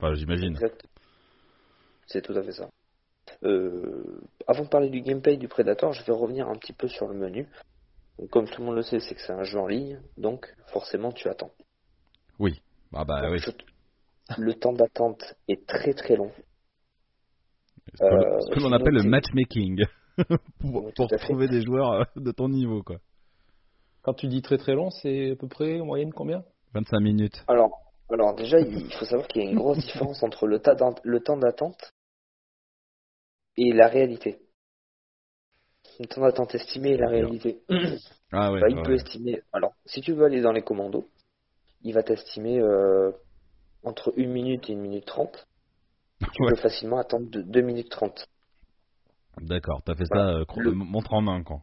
Enfin, 0.00 0.14
j'imagine. 0.14 0.50
Exact. 0.54 0.84
C'est 2.06 2.22
tout 2.22 2.32
à 2.32 2.42
fait 2.42 2.50
ça. 2.52 2.68
Euh, 3.44 4.20
avant 4.48 4.64
de 4.64 4.68
parler 4.68 4.90
du 4.90 5.00
gameplay 5.00 5.36
du 5.36 5.46
Predator, 5.46 5.92
je 5.92 6.04
vais 6.04 6.12
revenir 6.12 6.48
un 6.48 6.56
petit 6.56 6.72
peu 6.72 6.88
sur 6.88 7.06
le 7.06 7.14
menu. 7.14 7.46
Donc, 8.18 8.30
comme 8.30 8.48
tout 8.48 8.60
le 8.60 8.66
monde 8.66 8.76
le 8.76 8.82
sait, 8.82 9.00
c'est 9.00 9.14
que 9.14 9.20
c'est 9.20 9.32
un 9.32 9.42
jeu 9.44 9.58
en 9.58 9.66
ligne, 9.66 10.00
donc 10.16 10.52
forcément 10.72 11.12
tu 11.12 11.28
attends. 11.28 11.50
Oui. 12.38 12.60
Ah 12.92 13.04
bah 13.04 13.22
Donc, 13.22 13.32
oui. 13.32 13.38
je- 13.40 13.50
Le 14.42 14.54
temps 14.54 14.72
d'attente 14.72 15.34
est 15.48 15.66
très 15.66 15.92
très 15.94 16.16
long. 16.16 16.32
Ce 17.94 18.00
que, 18.00 18.14
euh, 18.14 18.40
ce 18.40 18.50
que 18.54 18.60
l'on 18.60 18.68
j'ai 18.70 18.74
appelle 18.74 18.94
le 18.94 19.02
matchmaking. 19.02 19.84
pour 20.60 20.84
Oui, 20.84 21.18
trouver 21.18 21.48
des 21.48 21.62
joueurs 21.62 21.92
euh, 21.92 22.04
de 22.16 22.30
ton 22.30 22.48
niveau 22.48 22.82
quoi. 22.82 22.98
Quand 24.02 24.14
tu 24.14 24.28
dis 24.28 24.42
très 24.42 24.58
très 24.58 24.74
long, 24.74 24.90
c'est 24.90 25.32
à 25.32 25.36
peu 25.36 25.48
près 25.48 25.80
en 25.80 25.86
moyenne 25.86 26.12
combien? 26.12 26.44
25 26.74 27.00
minutes. 27.00 27.42
Alors, 27.48 27.80
alors 28.10 28.34
déjà, 28.34 28.60
il 28.60 28.92
faut 28.92 29.04
savoir 29.06 29.26
qu'il 29.28 29.42
y 29.42 29.46
a 29.46 29.50
une 29.50 29.56
grosse 29.56 29.78
différence 29.78 30.22
entre 30.22 30.46
le, 30.46 30.60
le 31.04 31.20
temps 31.20 31.36
d'attente 31.36 31.94
et 33.56 33.72
la 33.72 33.88
réalité. 33.88 34.38
D'attente 35.98 36.54
estimé 36.54 36.90
et 36.90 36.96
la 36.96 37.08
réalité. 37.08 37.62
Ah 38.32 38.50
ouais. 38.50 38.60
Bah, 38.60 38.66
il 38.68 38.76
ouais, 38.76 38.82
peut 38.82 38.94
estimer. 38.94 39.42
Alors, 39.52 39.74
si 39.86 40.00
tu 40.00 40.12
veux 40.12 40.24
aller 40.24 40.40
dans 40.40 40.50
les 40.50 40.62
commandos, 40.62 41.08
il 41.82 41.94
va 41.94 42.02
t'estimer 42.02 42.60
euh, 42.60 43.12
entre 43.84 44.12
1 44.18 44.26
minute 44.26 44.68
et 44.68 44.74
1 44.74 44.76
minute 44.76 45.04
30. 45.06 45.46
Tu 46.32 46.42
Ouais. 46.42 46.50
peux 46.50 46.56
facilement 46.56 46.98
attendre 46.98 47.30
de 47.30 47.42
2 47.42 47.60
minutes 47.60 47.90
30. 47.90 48.26
D'accord, 49.40 49.82
t'as 49.84 49.94
fait 49.94 50.06
ça 50.06 50.14
Voilà. 50.16 50.38
euh, 50.40 50.44
Le- 50.56 50.72
montre 50.72 51.12
en 51.12 51.20
main 51.20 51.42
quoi. 51.44 51.60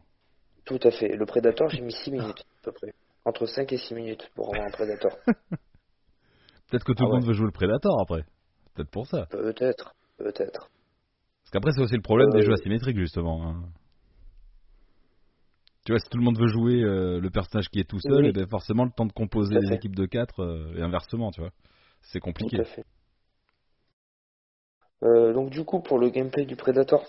Tout 0.64 0.80
à 0.82 0.90
fait. 0.90 1.08
Le 1.08 1.26
Predator, 1.26 1.68
j'ai 1.68 1.82
mis 1.82 1.92
6 1.92 2.10
minutes 2.10 2.40
à 2.40 2.64
peu 2.64 2.72
près. 2.72 2.94
Entre 3.24 3.44
5 3.46 3.70
et 3.72 3.76
6 3.78 3.94
minutes 3.94 4.30
pour 4.34 4.48
avoir 4.48 4.66
un 4.66 4.70
Predator. 4.70 5.10
Peut-être 6.70 6.84
que 6.84 6.92
tout 6.92 7.02
Ah 7.02 7.06
le 7.06 7.10
monde 7.12 7.22
ouais. 7.22 7.26
veut 7.26 7.34
jouer 7.34 7.46
le 7.46 7.52
Predator 7.52 8.00
après. 8.00 8.24
Peut-être 8.74 8.90
pour 8.90 9.06
ça. 9.06 9.26
Peut-être, 9.26 9.94
peut-être. 10.16 10.70
Parce 11.42 11.50
qu'après, 11.52 11.72
c'est 11.72 11.82
aussi 11.82 11.96
le 11.96 12.02
problème 12.02 12.30
des 12.30 12.38
Euh, 12.38 12.46
jeux 12.46 12.52
asymétriques, 12.54 12.96
justement. 12.98 13.46
hein. 13.46 13.62
Tu 15.84 15.92
vois, 15.92 15.98
si 15.98 16.08
tout 16.08 16.18
le 16.18 16.22
monde 16.24 16.38
veut 16.38 16.46
jouer 16.46 16.82
euh, 16.82 17.18
le 17.20 17.30
personnage 17.30 17.68
qui 17.68 17.80
est 17.80 17.88
tout 17.88 17.98
seul, 18.00 18.22
Oui. 18.24 18.28
et 18.28 18.32
ben 18.32 18.46
forcément, 18.48 18.84
le 18.84 18.90
temps 18.92 19.06
de 19.06 19.12
composer 19.12 19.58
les 19.58 19.74
équipes 19.74 19.96
de 19.96 20.06
4 20.06 20.74
et 20.76 20.82
inversement, 20.82 21.30
tu 21.32 21.40
vois. 21.40 21.50
C'est 22.02 22.20
compliqué. 22.20 22.56
Tout 22.56 22.62
à 22.62 22.66
fait. 22.66 22.84
Euh, 25.02 25.32
donc 25.32 25.50
du 25.50 25.64
coup, 25.64 25.80
pour 25.80 25.98
le 25.98 26.10
gameplay 26.10 26.44
du 26.44 26.54
Predator, 26.54 27.04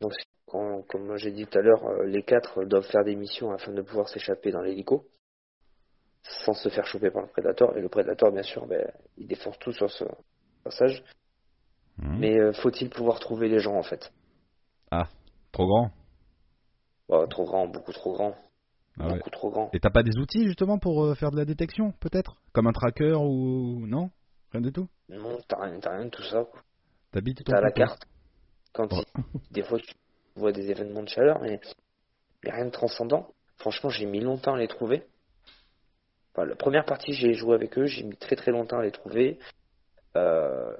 donc, 0.00 0.12
c'est- 0.14 0.24
quand- 0.46 0.82
comme 0.88 1.16
j'ai 1.16 1.30
dit 1.30 1.46
tout 1.46 1.58
à 1.58 1.62
l'heure, 1.62 1.84
euh, 1.86 2.04
les 2.06 2.24
quatre 2.24 2.64
doivent 2.64 2.86
faire 2.86 3.04
des 3.04 3.14
missions 3.14 3.52
afin 3.52 3.72
de 3.72 3.82
pouvoir 3.82 4.08
s'échapper 4.08 4.50
dans 4.50 4.60
l'hélico, 4.60 5.06
sans 6.44 6.54
se 6.54 6.68
faire 6.68 6.86
choper 6.86 7.10
par 7.10 7.22
le 7.22 7.28
Predator. 7.28 7.76
Et 7.76 7.80
le 7.80 7.88
Predator, 7.88 8.32
bien 8.32 8.42
sûr, 8.42 8.66
ben, 8.66 8.90
il 9.16 9.28
défonce 9.28 9.58
tout 9.60 9.72
sur 9.72 9.90
ce 9.90 10.04
passage. 10.64 11.04
Mhm. 11.98 12.18
Mais 12.18 12.38
euh, 12.38 12.52
faut-il 12.52 12.90
pouvoir 12.90 13.20
trouver 13.20 13.48
les 13.48 13.60
gens, 13.60 13.76
en 13.76 13.82
fait? 13.84 14.12
Trop 15.52 15.66
grand. 15.66 15.90
Bah, 17.12 17.26
Trop 17.28 17.44
grand, 17.44 17.66
beaucoup 17.68 17.92
trop 17.92 18.14
grand. 18.14 18.34
Ah 18.98 19.08
ouais. 19.08 19.16
beaucoup 19.18 19.28
trop 19.28 19.50
grand. 19.50 19.70
Et 19.74 19.80
t'as 19.80 19.90
pas 19.90 20.02
des 20.02 20.16
outils, 20.16 20.44
justement, 20.46 20.78
pour 20.78 21.04
euh, 21.04 21.14
faire 21.14 21.30
de 21.30 21.36
la 21.36 21.44
détection, 21.44 21.92
peut-être? 22.00 22.36
Comme 22.54 22.66
un 22.66 22.72
tracker 22.72 23.12
ou... 23.12 23.86
Non? 23.86 24.10
Rien 24.50 24.62
du 24.62 24.72
tout? 24.72 24.88
Non, 25.10 25.38
t'as 25.46 25.62
rien, 25.62 25.78
t'as 25.78 25.94
rien 25.94 26.06
de 26.06 26.10
tout 26.10 26.22
ça. 26.22 26.46
T'habites 27.10 27.44
T'as 27.44 27.60
la 27.60 27.70
carte. 27.70 28.02
Quand 28.72 28.88
il- 28.90 29.04
des 29.50 29.62
fois 29.62 29.78
tu 29.78 29.94
vois 30.36 30.52
des 30.52 30.70
événements 30.70 31.02
de 31.02 31.08
chaleur, 31.10 31.38
mais, 31.42 31.60
mais 32.44 32.50
rien 32.50 32.64
de 32.64 32.70
transcendant. 32.70 33.28
Franchement, 33.58 33.90
j'ai 33.90 34.06
mis 34.06 34.20
longtemps 34.20 34.54
à 34.54 34.58
les 34.58 34.68
trouver. 34.68 35.04
Enfin, 36.34 36.46
la 36.46 36.56
première 36.56 36.86
partie, 36.86 37.12
j'ai 37.12 37.34
joué 37.34 37.54
avec 37.54 37.76
eux, 37.76 37.84
j'ai 37.84 38.04
mis 38.04 38.16
très 38.16 38.36
très 38.36 38.52
longtemps 38.52 38.78
à 38.78 38.82
les 38.84 38.90
trouver. 38.90 39.38
Euh, 40.16 40.74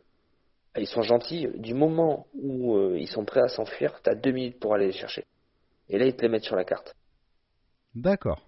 ils 0.79 0.87
sont 0.87 1.03
gentils. 1.03 1.49
Du 1.57 1.75
moment 1.75 2.27
où 2.33 2.75
euh, 2.77 2.99
ils 2.99 3.09
sont 3.09 3.27
prêts 3.27 3.43
à 3.43 3.49
s'enfuir, 3.49 4.01
t'as 4.03 4.15
deux 4.15 4.33
minutes 4.33 4.59
pour 4.59 4.75
aller 4.75 4.87
les 4.87 4.93
chercher. 4.93 5.27
Et 5.93 5.99
là, 5.99 6.07
ils 6.07 6.17
te 6.17 6.23
les 6.23 6.29
mettent 6.29 6.45
sur 6.45 6.57
la 6.57 6.65
carte. 6.65 6.97
D'accord. 7.95 8.41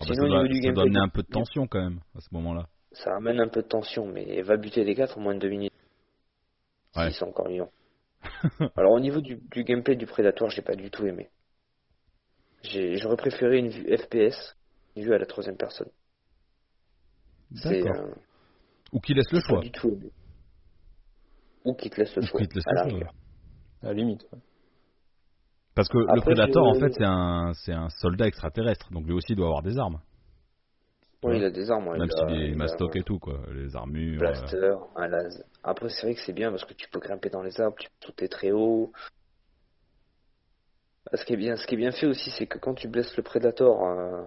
Ah 0.00 0.04
bah, 0.06 0.14
Sinon, 0.14 0.14
ça 0.14 0.22
au 0.22 0.28
doit, 0.28 0.42
niveau 0.44 0.54
du 0.54 0.62
ça 0.62 0.72
doit 0.72 0.82
amener 0.84 1.00
un 1.00 1.08
peu 1.08 1.22
de 1.22 1.26
tension 1.28 1.66
quand 1.66 1.82
même 1.82 2.00
à 2.14 2.20
ce 2.20 2.28
moment-là. 2.34 2.68
Ça 2.92 3.16
amène 3.16 3.40
un 3.40 3.48
peu 3.48 3.62
de 3.62 3.66
tension, 3.68 4.06
mais 4.06 4.40
va 4.42 4.56
buter 4.56 4.84
les 4.84 4.94
4 4.94 5.18
en 5.18 5.20
moins 5.20 5.34
de 5.34 5.40
2 5.40 5.48
minutes. 5.48 5.72
Ouais. 6.94 7.10
S'ils 7.10 7.14
sont 7.18 7.26
encore 7.26 7.48
vivants. 7.48 7.72
Alors 8.76 8.92
au 8.92 9.00
niveau 9.00 9.20
du, 9.20 9.36
du 9.50 9.64
gameplay 9.64 9.96
du 9.96 10.06
Predator, 10.06 10.48
j'ai 10.50 10.62
pas 10.62 10.76
du 10.76 10.88
tout 10.90 11.04
aimé. 11.04 11.28
J'ai- 12.62 12.96
J'aurais 12.98 13.16
préféré 13.16 13.58
une 13.58 13.68
vue 13.68 13.96
FPS, 13.96 14.56
une 14.96 15.02
vue 15.04 15.14
à 15.14 15.18
la 15.18 15.26
troisième 15.26 15.56
personne. 15.56 15.90
D'accord. 17.50 17.96
euh, 17.96 18.14
Ou 18.92 19.00
qui 19.00 19.14
laisse 19.14 19.30
le 19.32 19.40
pas 19.40 19.46
choix. 19.48 19.60
du 19.60 19.72
tout 19.72 19.88
aimé. 19.88 20.12
Ou 21.64 21.74
qui 21.74 21.90
te 21.90 21.96
laisse 22.00 22.14
le 22.14 22.22
Ou 22.22 22.26
choix. 22.26 22.40
qui 22.40 22.48
te 22.48 22.54
laisse 22.54 22.66
à 22.66 22.72
la 22.74 22.84
le 22.84 22.90
choix. 22.90 23.12
À 23.82 23.86
la 23.86 23.92
limite. 23.94 24.22
ouais. 24.32 24.38
Parce 25.78 25.90
que 25.90 25.98
le 25.98 26.20
Predator, 26.20 26.66
en 26.66 26.74
fait, 26.74 26.92
c'est 26.92 27.04
un, 27.04 27.52
c'est 27.54 27.72
un 27.72 27.88
soldat 27.88 28.26
extraterrestre, 28.26 28.90
donc 28.90 29.06
lui 29.06 29.12
aussi 29.12 29.36
doit 29.36 29.46
avoir 29.46 29.62
des 29.62 29.78
armes. 29.78 30.00
Oui, 31.22 31.36
il 31.36 31.44
a 31.44 31.50
des 31.50 31.70
armes. 31.70 31.96
Même 31.96 32.02
il 32.02 32.10
s'il 32.10 32.50
est 32.50 32.54
mastoc 32.56 32.96
et 32.96 33.04
tout, 33.04 33.20
quoi. 33.20 33.38
Les 33.52 33.76
armures. 33.76 34.20
euh, 34.20 34.26
blaster, 34.26 34.74
un 34.96 35.06
laser. 35.06 35.44
Après, 35.62 35.88
c'est 35.88 36.02
vrai 36.02 36.14
que 36.16 36.20
c'est 36.26 36.32
bien 36.32 36.50
parce 36.50 36.64
que 36.64 36.74
tu 36.74 36.88
peux 36.88 36.98
grimper 36.98 37.30
dans 37.30 37.42
les 37.42 37.60
arbres, 37.60 37.76
tu 37.78 37.88
peux 37.88 38.06
sauter 38.08 38.28
très 38.28 38.50
haut. 38.50 38.90
Ce 41.14 41.24
qui 41.24 41.34
est 41.34 41.36
bien, 41.36 41.54
ce 41.54 41.64
qui 41.64 41.76
est 41.76 41.78
bien 41.78 41.92
fait 41.92 42.06
aussi, 42.06 42.32
c'est 42.36 42.48
que 42.48 42.58
quand 42.58 42.74
tu 42.74 42.88
blesses 42.88 43.16
le 43.16 43.22
Predator, 43.22 43.84
euh, 43.86 44.24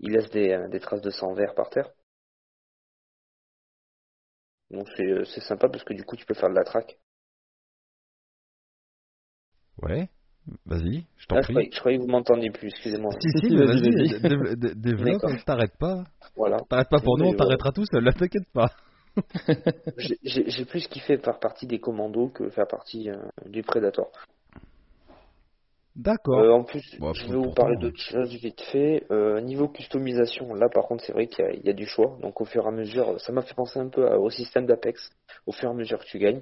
il 0.00 0.12
laisse 0.12 0.28
des, 0.32 0.50
euh, 0.52 0.68
des 0.68 0.80
traces 0.80 1.00
de 1.00 1.10
sang 1.10 1.32
vert 1.32 1.54
par 1.54 1.70
terre. 1.70 1.88
Donc 4.70 4.86
euh, 5.00 5.24
c'est 5.24 5.40
sympa 5.40 5.70
parce 5.70 5.82
que 5.84 5.94
du 5.94 6.04
coup 6.04 6.16
tu 6.16 6.26
peux 6.26 6.34
faire 6.34 6.50
de 6.50 6.54
la 6.54 6.64
traque. 6.64 6.98
Ouais. 9.82 10.10
Vas-y, 10.66 11.04
je 11.18 11.26
t'en 11.26 11.36
je 11.36 11.42
prie. 11.42 11.52
croyais, 11.54 11.70
je 11.72 11.78
croyais 11.78 11.98
que 11.98 12.02
vous 12.02 12.08
m'entendiez 12.08 12.50
plus, 12.50 12.68
excusez-moi. 12.68 13.12
Si, 13.20 13.48
si, 13.48 13.56
vas-y, 13.56 13.66
vas-y, 13.66 13.80
vas-y. 13.80 14.20
dé- 14.20 14.28
dé- 14.28 14.56
dé- 14.56 14.74
développe, 14.74 15.22
D'accord. 15.22 15.44
t'arrêtes 15.44 15.76
pas. 15.78 16.04
Voilà. 16.36 16.56
T'arrêtes 16.68 16.88
pas 16.90 17.00
pour 17.00 17.16
nous, 17.18 17.26
on 17.26 17.34
t'arrêtera 17.34 17.70
tout 17.70 17.84
seul, 17.90 18.02
là, 18.02 18.12
t'inquiète 18.12 18.48
pas. 18.52 18.70
J'ai- 19.98 20.64
plus 20.64 20.88
kiffé 20.88 21.18
faire 21.18 21.38
partie 21.38 21.66
des 21.66 21.78
commandos 21.78 22.28
que 22.30 22.48
faire 22.50 22.66
partie 22.66 23.10
euh, 23.10 23.16
du 23.46 23.62
Predator. 23.62 24.10
D'accord. 25.94 26.38
Euh, 26.38 26.50
en 26.52 26.64
plus, 26.64 26.82
Bon, 26.98 27.12
je 27.12 27.26
vais 27.28 27.36
vous 27.36 27.52
parler 27.52 27.74
hein. 27.76 27.80
d'autres 27.80 28.00
choses 28.00 28.30
vite 28.30 28.62
fait. 28.72 29.04
Euh, 29.10 29.40
niveau 29.42 29.68
customisation, 29.68 30.54
là 30.54 30.68
par 30.72 30.86
contre, 30.86 31.04
c'est 31.04 31.12
vrai 31.12 31.26
qu'il 31.26 31.44
y, 31.44 31.48
a- 31.48 31.52
il 31.52 31.66
y 31.66 31.68
a 31.68 31.74
du 31.74 31.84
choix. 31.86 32.16
Donc 32.22 32.40
au 32.40 32.46
fur 32.46 32.64
et 32.64 32.68
à 32.68 32.70
mesure, 32.70 33.20
ça 33.20 33.30
m'a 33.32 33.42
fait 33.42 33.54
penser 33.54 33.78
un 33.78 33.88
peu 33.90 34.08
à- 34.10 34.18
au 34.18 34.30
système 34.30 34.64
d'Apex. 34.64 35.10
Au 35.46 35.52
fur 35.52 35.68
et 35.68 35.72
à 35.72 35.74
mesure 35.74 35.98
que 35.98 36.06
tu 36.06 36.18
gagnes 36.18 36.40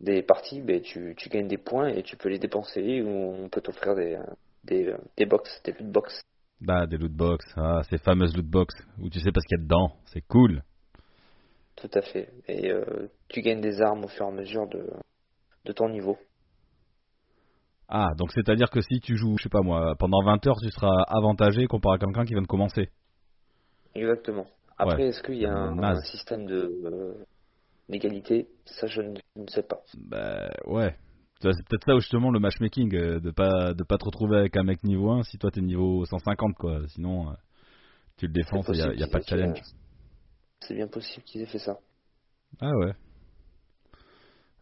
des 0.00 0.22
parties, 0.22 0.62
ben, 0.62 0.80
tu, 0.80 1.14
tu 1.16 1.28
gagnes 1.28 1.48
des 1.48 1.58
points 1.58 1.88
et 1.88 2.02
tu 2.02 2.16
peux 2.16 2.28
les 2.28 2.38
dépenser 2.38 3.02
ou 3.02 3.08
on 3.08 3.48
peut 3.48 3.60
t'offrir 3.60 3.94
des, 3.94 4.14
euh, 4.14 4.24
des, 4.64 4.88
euh, 4.88 4.98
des 5.16 5.26
box, 5.26 5.62
des 5.64 5.72
loot 5.72 5.90
box. 5.92 6.22
Bah, 6.60 6.86
des 6.86 6.96
loot 6.96 7.12
box, 7.12 7.44
ah, 7.56 7.82
ces 7.88 7.98
fameuses 7.98 8.34
loot 8.36 8.46
box, 8.46 8.74
où 8.98 9.08
tu 9.08 9.20
sais 9.20 9.30
pas 9.32 9.40
ce 9.40 9.46
qu'il 9.46 9.58
y 9.58 9.60
a 9.60 9.64
dedans, 9.64 9.96
c'est 10.06 10.22
cool. 10.22 10.62
Tout 11.76 11.90
à 11.94 12.02
fait. 12.02 12.30
Et 12.48 12.70
euh, 12.70 13.08
tu 13.28 13.40
gagnes 13.42 13.60
des 13.60 13.80
armes 13.80 14.04
au 14.04 14.08
fur 14.08 14.26
et 14.26 14.28
à 14.28 14.32
mesure 14.32 14.68
de, 14.68 14.90
de 15.64 15.72
ton 15.72 15.88
niveau. 15.88 16.18
Ah, 17.88 18.08
donc 18.16 18.30
c'est 18.32 18.48
à 18.48 18.54
dire 18.54 18.70
que 18.70 18.80
si 18.80 19.00
tu 19.00 19.16
joues, 19.16 19.36
je 19.38 19.44
sais 19.44 19.48
pas 19.48 19.62
moi, 19.62 19.94
pendant 19.98 20.22
20 20.24 20.46
heures, 20.46 20.60
tu 20.62 20.70
seras 20.70 21.02
avantagé 21.08 21.66
comparé 21.66 21.96
à 21.96 21.98
quelqu'un 21.98 22.24
qui 22.24 22.34
vient 22.34 22.42
de 22.42 22.46
commencer. 22.46 22.88
Exactement. 23.94 24.46
Après, 24.78 24.96
Ouais. 24.96 25.08
est-ce 25.08 25.22
qu'il 25.22 25.36
y 25.38 25.46
a 25.46 25.52
un, 25.52 26.00
système 26.02 26.46
de 26.46 27.16
d'égalité 27.90 28.48
Ça, 28.64 28.86
je 28.86 29.02
ne, 29.02 29.14
je 29.36 29.42
ne 29.42 29.46
sais 29.48 29.62
pas. 29.62 29.82
Bah, 29.98 30.50
ouais. 30.66 30.96
C'est 31.42 31.48
peut-être 31.68 31.84
ça 31.86 31.94
justement 31.96 32.30
le 32.30 32.38
matchmaking, 32.38 32.94
euh, 32.94 33.18
de 33.20 33.30
pas 33.30 33.72
de 33.72 33.82
pas 33.82 33.96
te 33.96 34.04
retrouver 34.04 34.36
avec 34.36 34.56
un 34.58 34.62
mec 34.62 34.84
niveau 34.84 35.10
1 35.10 35.22
si 35.22 35.38
toi 35.38 35.50
t'es 35.50 35.62
niveau 35.62 36.04
150 36.04 36.54
quoi. 36.56 36.86
Sinon, 36.88 37.30
euh, 37.30 37.34
tu 38.18 38.26
le 38.26 38.32
défends, 38.32 38.60
il 38.68 38.76
y 38.76 39.02
a, 39.02 39.06
pas 39.08 39.20
de 39.20 39.24
challenge. 39.24 39.62
C'est 40.60 40.74
bien 40.74 40.86
possible 40.88 41.24
qu'ils 41.24 41.40
aient 41.40 41.46
fait 41.46 41.58
ça. 41.58 41.78
Ah 42.60 42.70
ouais. 42.76 42.92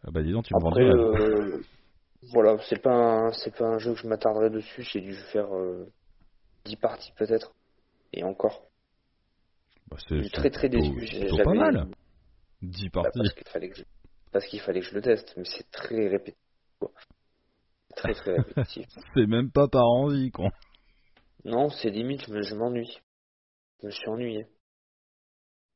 Ah 0.05 0.11
bah 0.11 0.23
dis 0.23 0.31
donc, 0.31 0.45
tu 0.45 0.53
me 0.53 0.59
Après, 0.65 0.85
vendrais. 0.85 1.21
euh, 1.21 1.61
voilà, 2.31 2.57
c'est 2.69 2.81
pas 2.81 2.93
un, 2.93 3.31
c'est 3.33 3.53
pas 3.53 3.65
un 3.65 3.77
jeu 3.77 3.93
que 3.93 3.99
je 3.99 4.07
m'attarderai 4.07 4.49
dessus. 4.49 4.83
J'ai 4.83 5.01
dû 5.01 5.13
faire 5.33 5.53
euh, 5.53 5.85
10 6.63 6.77
parties 6.77 7.11
peut-être, 7.17 7.51
et 8.13 8.23
encore. 8.23 8.61
Bah, 9.91 9.97
Je 9.99 10.15
c'est 10.15 10.21
suis 10.21 10.31
très 10.31 10.49
très 10.49 10.69
déçu. 10.69 10.93
Plutôt 10.93 11.35
pas 11.35 11.43
j'avais- 11.43 11.57
mal. 11.57 11.87
10 12.61 12.85
bah, 12.85 12.89
parties. 13.03 13.19
parce 13.19 13.33
qu'il 13.33 13.47
fallait 13.47 13.69
que 13.69 13.75
je, 13.77 13.83
parce 14.31 14.45
qu'il 14.47 14.59
fallait 14.61 14.79
que 14.81 14.87
je 14.87 14.95
le 14.95 15.01
teste, 15.01 15.33
mais 15.37 15.45
c'est 15.45 15.69
très 15.71 16.07
répétitif. 16.07 16.37
quoi. 16.79 16.91
Très 17.95 18.13
très 18.13 18.33
répétitif. 18.37 18.87
C'est 19.15 19.25
même 19.27 19.51
pas 19.51 19.67
par 19.67 19.85
envie, 19.87 20.31
con. 20.31 20.49
non, 21.45 21.69
c'est 21.69 21.89
limite, 21.89 22.25
je 22.27 22.33
me- 22.33 22.41
je 22.41 22.55
m'ennuie. 22.55 22.99
Je 23.81 23.87
me 23.87 23.91
suis 23.91 24.07
ennuyé. 24.09 24.47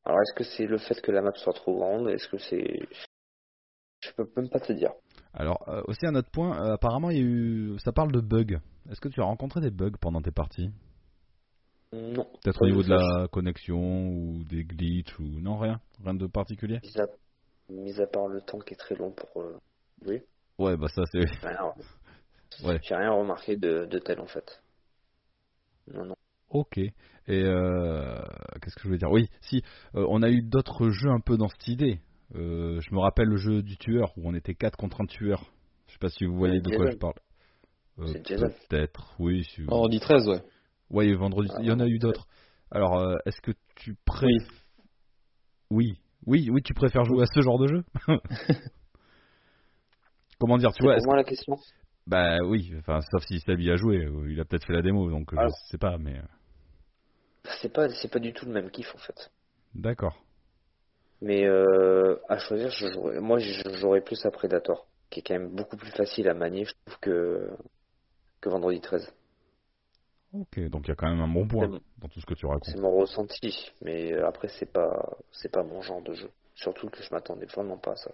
Alors, 0.05 0.19
est-ce 0.21 0.33
que 0.35 0.43
c'est 0.43 0.65
le 0.67 0.77
fait 0.77 0.99
que 1.01 1.11
la 1.11 1.21
map 1.21 1.31
soit 1.35 1.53
trop 1.53 1.75
grande? 1.75 2.09
Est-ce 2.09 2.27
que 2.27 2.37
c'est. 2.37 2.87
Je 4.01 4.11
peux 4.11 4.29
même 4.35 4.49
pas 4.49 4.59
te 4.59 4.73
dire. 4.73 4.91
Alors, 5.33 5.63
euh, 5.69 5.81
aussi 5.87 6.05
un 6.05 6.15
autre 6.15 6.29
point, 6.29 6.61
euh, 6.61 6.73
apparemment, 6.73 7.09
il 7.09 7.17
y 7.17 7.19
a 7.19 7.23
eu. 7.23 7.79
Ça 7.79 7.91
parle 7.93 8.11
de 8.11 8.19
bugs. 8.19 8.59
Est-ce 8.89 8.99
que 8.99 9.07
tu 9.07 9.21
as 9.21 9.25
rencontré 9.25 9.61
des 9.61 9.71
bugs 9.71 9.95
pendant 9.99 10.21
tes 10.21 10.31
parties? 10.31 10.71
Non. 11.93 12.25
Peut-être 12.41 12.61
au 12.61 12.65
niveau 12.65 12.81
de 12.81 12.89
la 12.89 13.27
connexion 13.27 14.07
ou 14.09 14.43
des 14.45 14.63
glitches 14.63 15.19
ou. 15.19 15.39
Non, 15.39 15.57
rien 15.57 15.79
Rien 16.03 16.15
de 16.15 16.25
particulier 16.27 16.79
Mis 16.83 16.99
à, 16.99 17.07
mis 17.69 18.01
à 18.01 18.07
part 18.07 18.27
le 18.27 18.41
temps 18.41 18.59
qui 18.59 18.73
est 18.73 18.77
très 18.77 18.95
long 18.95 19.11
pour 19.11 19.43
euh, 19.43 19.57
jouer, 20.01 20.25
Ouais, 20.57 20.75
bah 20.75 20.87
ça, 20.87 21.03
c'est. 21.11 21.19
Ouais. 22.63 22.79
j'ai 22.83 22.93
rien 22.93 23.11
remarqué 23.11 23.57
de, 23.57 23.85
de 23.85 23.97
tel 23.97 24.19
en 24.19 24.27
fait. 24.27 24.61
Non, 25.91 26.05
non. 26.05 26.15
Ok. 26.49 26.77
Et 26.77 26.93
euh, 27.29 28.21
qu'est-ce 28.61 28.75
que 28.75 28.81
je 28.83 28.87
voulais 28.89 28.99
dire? 28.99 29.09
Oui, 29.09 29.27
si, 29.41 29.63
euh, 29.95 30.05
on 30.07 30.21
a 30.21 30.29
eu 30.29 30.43
d'autres 30.43 30.91
jeux 30.91 31.09
un 31.09 31.19
peu 31.19 31.35
dans 31.35 31.47
cette 31.47 31.67
idée. 31.67 31.99
Euh, 32.35 32.79
je 32.79 32.93
me 32.93 32.99
rappelle 32.99 33.27
le 33.27 33.37
jeu 33.37 33.63
du 33.63 33.77
tueur 33.77 34.13
où 34.17 34.29
on 34.29 34.35
était 34.35 34.53
4 34.53 34.77
contre 34.77 35.01
un 35.01 35.07
tueur. 35.07 35.51
Je 35.87 35.93
sais 35.93 35.99
pas 35.99 36.09
si 36.09 36.25
vous 36.25 36.35
voyez 36.35 36.61
de 36.61 36.75
quoi 36.75 36.91
je 36.91 36.97
parle. 36.97 37.15
Euh. 37.99 38.13
Peut-être, 38.69 39.15
oui. 39.19 39.43
Si... 39.45 39.63
Vendredi 39.63 39.99
13, 39.99 40.27
ouais. 40.27 40.43
Ouais, 40.93 41.13
vendredi, 41.13 41.49
Ah, 41.53 41.57
il 41.61 41.65
y 41.67 41.71
en 41.71 41.79
a 41.79 41.87
eu 41.87 41.93
ouais. 41.93 41.99
d'autres. 41.99 42.27
Alors, 42.71 42.97
euh, 42.97 43.15
est-ce 43.25 43.41
que 43.41 43.51
tu 43.75 43.95
préfères. 44.05 44.29
Oui. 45.71 45.97
Oui. 45.97 45.99
oui, 46.25 46.49
oui, 46.51 46.61
tu 46.63 46.73
préfères 46.73 47.03
jouer 47.03 47.23
à 47.23 47.25
ce 47.25 47.41
genre 47.41 47.59
de 47.59 47.67
jeu 47.67 47.83
Comment 50.39 50.57
dire, 50.57 50.71
tu 50.71 50.77
C'est 50.77 50.83
vois 50.83 50.97
est-ce- 50.97 51.05
moi 51.05 51.15
la 51.15 51.23
question 51.23 51.57
Bah 52.07 52.39
oui, 52.45 52.73
enfin, 52.79 52.99
sauf 53.11 53.23
si 53.25 53.39
Seb 53.39 53.59
y 53.59 53.71
a 53.71 53.75
joué. 53.75 54.05
euh, 54.05 54.31
Il 54.31 54.39
a 54.39 54.45
peut-être 54.45 54.65
fait 54.65 54.73
la 54.73 54.81
démo, 54.81 55.09
donc 55.09 55.33
euh, 55.33 55.37
Alors. 55.37 55.51
je 55.65 55.71
sais 55.71 55.77
pas, 55.77 55.97
mais. 55.97 56.17
euh, 56.17 56.23
C'est 57.61 57.71
pas, 57.73 57.89
c'est 57.89 58.11
pas 58.11 58.19
du 58.19 58.33
tout 58.33 58.45
le 58.45 58.51
même 58.53 58.69
kiff 58.71 58.93
en 58.93 58.99
fait. 58.99 59.31
D'accord. 59.73 60.21
Mais 61.21 61.45
euh, 61.45 62.17
à 62.29 62.37
choisir, 62.37 62.69
je 62.69 63.19
moi 63.19 63.39
je 63.39 63.77
jouerais 63.79 64.01
plus 64.01 64.23
à 64.25 64.31
Predator, 64.31 64.87
qui 65.09 65.19
est 65.21 65.23
quand 65.23 65.35
même 65.35 65.55
beaucoup 65.55 65.77
plus 65.77 65.91
facile 65.91 66.27
à 66.27 66.33
manier, 66.33 66.65
je 66.65 66.73
trouve, 66.85 66.99
que, 66.99 67.49
que 68.41 68.49
Vendredi 68.49 68.81
13. 68.81 69.11
Ok, 70.33 70.59
donc 70.69 70.87
il 70.87 70.89
y 70.89 70.91
a 70.91 70.95
quand 70.95 71.09
même 71.09 71.21
un 71.21 71.31
bon 71.31 71.47
point 71.47 71.67
bon. 71.67 71.79
dans 71.99 72.07
tout 72.07 72.19
ce 72.19 72.25
que 72.25 72.33
tu 72.33 72.47
racontes. 72.47 72.65
C'est 72.65 72.79
mon 72.79 72.97
ressenti, 72.97 73.71
mais 73.81 74.13
après 74.13 74.47
c'est 74.47 74.71
pas, 74.71 75.17
c'est 75.31 75.51
pas 75.51 75.63
mon 75.63 75.81
genre 75.81 76.01
de 76.01 76.13
jeu. 76.13 76.29
Surtout 76.55 76.89
que 76.89 77.03
je 77.03 77.09
m'attendais 77.11 77.45
vraiment 77.45 77.77
pas 77.77 77.91
à 77.91 77.95
ça. 77.95 78.11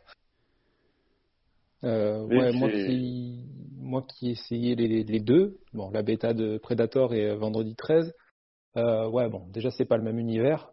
Euh, 1.86 2.26
ouais, 2.26 2.52
moi 2.52 2.70
qui, 2.70 3.46
moi 3.78 4.02
qui 4.04 4.28
ai 4.28 4.32
essayé 4.32 4.76
les, 4.76 5.04
les 5.04 5.20
deux, 5.22 5.60
bon, 5.74 5.90
la 5.92 6.04
bêta 6.04 6.34
de 6.34 6.58
Predator 6.58 7.14
et 7.14 7.30
euh, 7.30 7.36
Vendredi 7.38 7.76
13, 7.76 8.14
euh, 8.76 9.10
ouais, 9.10 9.30
bon, 9.30 9.48
déjà 9.48 9.72
c'est 9.72 9.86
pas 9.86 9.96
le 9.96 10.04
même 10.04 10.20
univers. 10.20 10.72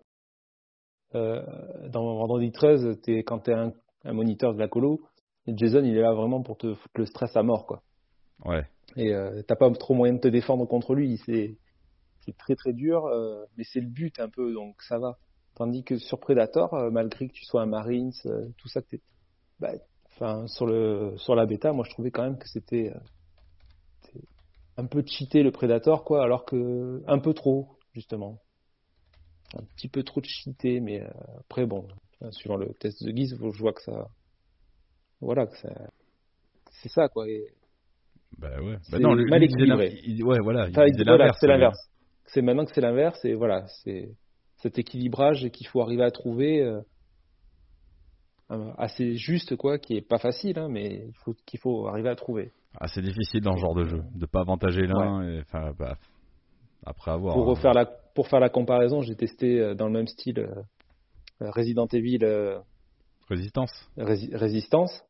Euh, 1.14 1.42
dans 1.88 2.02
Vendredi 2.02 2.50
13, 2.50 3.00
t'es, 3.02 3.22
quand 3.22 3.38
t'es 3.38 3.52
un, 3.54 3.72
un 4.04 4.12
moniteur 4.12 4.52
de 4.52 4.59
la 4.59 4.66
colo, 4.66 5.00
Jason 5.46 5.85
il 5.85 5.96
est 5.96 6.02
là 6.02 6.12
vraiment 6.12 6.42
pour 6.42 6.59
te 6.59 6.74
foutre 6.74 6.98
le 6.98 7.06
stress 7.06 7.37
à 7.37 7.44
mort, 7.44 7.66
quoi. 7.66 7.82
Ouais. 8.44 8.66
Et 8.94 9.12
euh, 9.12 9.42
t'as 9.42 9.57
pas 9.57 9.70
trop 9.72 9.94
moyen 9.94 10.14
de 10.14 10.20
te 10.20 10.29
défendre 10.29 10.66
contre 10.66 10.94
lui, 10.94 11.20
c'est, 11.27 11.57
très 12.38 12.57
très 12.57 12.72
dur, 12.72 13.07
euh, 13.07 13.44
mais 13.57 13.64
c'est 13.64 13.81
le 13.81 13.88
but 13.88 14.18
un 14.20 14.29
peu, 14.29 14.53
donc 14.53 14.83
ça 14.83 14.99
va. 14.99 15.18
Tandis 15.55 15.85
que 15.85 15.99
sur 15.99 16.20
Predator, 16.20 16.75
euh, 16.75 16.90
malgré 16.90 17.29
que 17.29 17.33
tu 17.33 17.44
sois 17.44 17.62
un 17.62 17.66
Marines, 17.66 18.12
tout 18.59 18.68
ça, 18.68 18.83
t'es, 18.83 19.01
bah, 19.59 19.72
sur 20.46 20.66
le 20.66 21.14
sur 21.16 21.35
la 21.35 21.46
bêta, 21.46 21.72
moi 21.72 21.85
je 21.85 21.90
trouvais 21.90 22.11
quand 22.11 22.22
même 22.22 22.38
que 22.38 22.49
c'était 22.49 22.92
un 24.77 24.87
peu 24.87 25.05
cheaté 25.07 25.42
le 25.42 25.51
Predator, 25.51 26.05
quoi, 26.05 26.22
alors 26.22 26.44
que 26.44 27.03
un 27.07 27.18
peu 27.18 27.35
trop 27.35 27.79
justement, 27.92 28.38
un 29.55 29.62
petit 29.77 29.88
peu 29.88 30.03
trop 30.03 30.20
cheaté, 30.22 30.81
mais 30.81 31.07
après 31.38 31.66
bon, 31.66 31.87
euh, 32.22 32.31
suivant 32.31 32.57
le 32.57 32.72
test 32.75 33.05
de 33.05 33.11
Guise, 33.11 33.37
je 33.38 33.59
vois 33.61 33.75
que 33.75 33.83
ça, 33.83 34.09
voilà, 35.20 35.46
que 35.46 35.57
c'est 36.70 36.88
ça 36.88 37.09
quoi. 37.09 37.27
Bah 38.38 38.61
ouais. 38.62 38.77
Bah 38.90 38.99
non, 38.99 39.14
mal 39.14 39.42
équilibré. 39.42 39.88
l'in- 39.90 39.96
il- 40.05 40.22
ouais, 40.25 40.38
voilà, 40.42 40.66
il 40.68 40.70
Enfin, 40.72 40.85
disait 40.87 41.05
voilà, 41.05 41.18
l'inverse. 41.25 41.38
c'est 41.40 41.46
l'inverse. 41.46 41.79
C'est 42.27 42.42
maintenant 42.42 42.64
que 42.64 42.72
c'est 42.75 42.81
l'inverse, 42.81 43.25
et 43.25 43.35
voilà, 43.35 43.66
c'est 43.83 44.11
cet 44.57 44.79
équilibrage 44.79 45.49
qu'il 45.51 45.66
faut 45.66 45.81
arriver 45.81 46.03
à 46.05 46.11
trouver 46.11 46.61
euh, 46.62 46.81
euh, 48.51 48.72
assez 48.79 49.16
juste, 49.16 49.57
quoi, 49.57 49.79
qui 49.79 49.96
est 49.96 50.03
pas 50.07 50.18
facile, 50.18 50.59
hein, 50.59 50.68
mais 50.70 51.07
il 51.09 51.12
faut 51.25 51.35
qu'il 51.46 51.59
faut 51.61 51.87
arriver 51.88 52.09
à 52.09 52.14
trouver. 52.16 52.53
Ah, 52.79 52.88
c'est 52.88 53.01
difficile 53.03 53.40
dans 53.40 53.55
ce 53.57 53.61
genre 53.61 53.75
de 53.75 53.85
jeu, 53.85 54.03
de 54.14 54.27
pas 54.27 54.40
avantager 54.40 54.87
l'un. 54.87 55.22
et- 55.29 55.40
Enfin, 55.40 55.72
bah, 55.79 55.96
Après 56.85 57.11
avoir. 57.11 57.35
Pour, 57.35 57.46
refaire 57.46 57.72
la, 57.75 57.87
pour 57.87 58.29
faire 58.29 58.38
la 58.38 58.49
comparaison, 58.51 59.01
j'ai 59.01 59.16
testé 59.16 59.59
euh, 59.59 59.75
dans 59.75 59.87
le 59.87 59.92
même 59.92 60.07
style 60.07 60.38
euh, 60.38 60.62
Resident 61.51 61.87
Evil 61.92 62.18
euh, 62.22 62.59
Résistance. 63.29 63.72
Rési- 63.99 64.33
Résistance. 64.37 65.03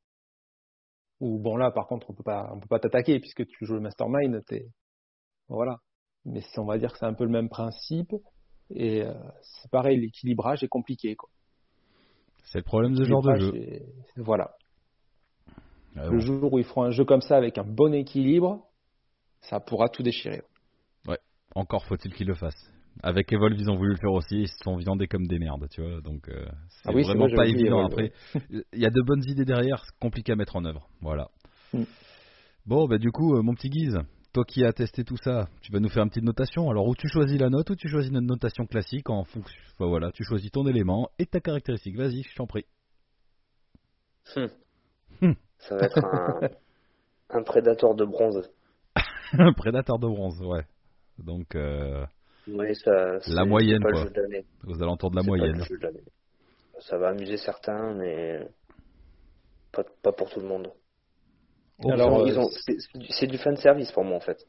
Où 1.20 1.38
bon 1.38 1.56
là, 1.56 1.70
par 1.70 1.86
contre, 1.86 2.10
on 2.10 2.14
peut 2.14 2.22
pas, 2.22 2.50
on 2.54 2.60
peut 2.60 2.68
pas 2.68 2.78
t'attaquer 2.78 3.18
puisque 3.20 3.46
tu 3.46 3.64
joues 3.64 3.74
le 3.74 3.80
mastermind. 3.80 4.44
T'es, 4.46 4.66
voilà. 5.48 5.78
Mais 6.24 6.42
on 6.58 6.64
va 6.64 6.76
dire 6.78 6.92
que 6.92 6.98
c'est 6.98 7.06
un 7.06 7.14
peu 7.14 7.24
le 7.24 7.30
même 7.30 7.48
principe. 7.48 8.14
Et 8.70 9.02
euh, 9.02 9.14
c'est 9.42 9.70
pareil, 9.70 9.98
l'équilibrage 10.00 10.62
est 10.64 10.68
compliqué. 10.68 11.14
Quoi. 11.14 11.28
C'est 12.44 12.58
le 12.58 12.64
problème 12.64 12.94
de 12.94 13.04
ce 13.04 13.08
genre 13.08 13.22
de 13.22 13.34
jeu. 13.36 13.54
Est- 13.56 13.86
Voilà. 14.16 14.50
Ah 15.96 16.04
Le 16.06 16.18
bon. 16.18 16.18
jour 16.18 16.52
où 16.52 16.58
ils 16.58 16.64
feront 16.64 16.82
un 16.82 16.90
jeu 16.90 17.04
comme 17.04 17.22
ça 17.22 17.36
avec 17.36 17.56
un 17.58 17.64
bon 17.64 17.94
équilibre, 17.94 18.66
ça 19.40 19.60
pourra 19.60 19.88
tout 19.88 20.02
déchirer. 20.02 20.42
Encore 21.54 21.86
faut-il 21.86 22.12
qu'ils 22.12 22.26
le 22.26 22.34
fassent. 22.34 22.70
Avec 23.02 23.32
Evolve, 23.32 23.56
ils 23.58 23.70
ont 23.70 23.76
voulu 23.76 23.90
le 23.90 23.96
faire 23.96 24.12
aussi, 24.12 24.42
ils 24.42 24.48
se 24.48 24.56
sont 24.64 24.76
viandés 24.76 25.06
comme 25.06 25.26
des 25.26 25.38
merdes, 25.38 25.68
tu 25.70 25.82
vois. 25.82 26.00
Donc, 26.00 26.28
euh, 26.28 26.46
c'est 26.68 26.88
Ah 26.88 26.92
oui, 26.94 27.02
vraiment 27.02 27.26
vrai, 27.26 27.34
pas 27.34 27.46
évident. 27.46 27.84
Après, 27.84 28.12
il 28.50 28.80
y 28.80 28.86
a 28.86 28.90
de 28.90 29.02
bonnes 29.02 29.22
idées 29.26 29.44
derrière, 29.44 29.84
c'est 29.84 29.98
compliqué 30.00 30.32
à 30.32 30.36
mettre 30.36 30.56
en 30.56 30.64
œuvre. 30.64 30.88
Voilà. 31.00 31.28
Mm. 31.72 31.82
Bon, 32.66 32.86
bah 32.88 32.98
du 32.98 33.12
coup, 33.12 33.36
euh, 33.36 33.42
mon 33.42 33.54
petit 33.54 33.68
Guise, 33.68 33.98
toi 34.32 34.44
qui 34.44 34.64
as 34.64 34.72
testé 34.72 35.04
tout 35.04 35.16
ça, 35.18 35.48
tu 35.60 35.70
vas 35.72 35.78
nous 35.78 35.88
faire 35.88 36.02
une 36.02 36.08
petite 36.08 36.24
notation. 36.24 36.70
Alors, 36.70 36.86
où 36.88 36.94
tu 36.94 37.08
choisis 37.08 37.38
la 37.38 37.48
note, 37.48 37.70
ou 37.70 37.76
tu 37.76 37.88
choisis 37.88 38.10
notre 38.10 38.26
notation 38.26 38.66
classique 38.66 39.08
en 39.10 39.24
fonction. 39.24 39.60
Enfin, 39.74 39.88
voilà, 39.88 40.10
tu 40.12 40.24
choisis 40.24 40.50
ton 40.50 40.66
élément 40.66 41.10
et 41.18 41.26
ta 41.26 41.40
caractéristique. 41.40 41.96
Vas-y, 41.96 42.22
je 42.22 42.34
t'en 42.34 42.46
prie. 42.46 42.64
Hmm. 44.34 44.46
Hmm. 45.20 45.34
Ça 45.58 45.76
va 45.76 45.86
être 45.86 46.04
un, 46.04 46.40
un 47.38 47.42
prédateur 47.42 47.94
de 47.94 48.04
bronze. 48.04 48.50
Un 49.32 49.52
prédateur 49.52 49.98
de 49.98 50.06
bronze, 50.06 50.40
ouais. 50.42 50.64
Donc, 51.18 51.54
euh, 51.54 52.04
Oui, 52.48 52.74
ça. 52.76 53.20
c'est- 53.20 53.44
moyenne, 53.44 53.82
pas 53.82 53.92
quoi. 53.92 54.04
Le 54.04 54.08
jeu 54.08 54.12
de 54.14 54.72
aux 54.72 54.82
alentours 54.82 55.10
de 55.10 55.16
la 55.16 55.22
moyenne. 55.22 55.62
Ça 56.80 56.98
va 56.98 57.08
amuser 57.08 57.36
certains, 57.38 57.94
mais 57.94 58.46
pas, 59.72 59.84
pas 60.02 60.12
pour 60.12 60.30
tout 60.30 60.40
le 60.40 60.46
monde. 60.46 60.70
Oh, 61.82 61.90
Alors, 61.90 62.26
Ils 62.26 62.38
ont- 62.38 62.46
euh, 62.46 62.74
c'est- 63.10 63.26
du- 63.26 63.38
fan 63.38 63.56
service 63.56 63.92
pour 63.92 64.04
moi 64.04 64.16
en 64.16 64.20
fait. 64.20 64.46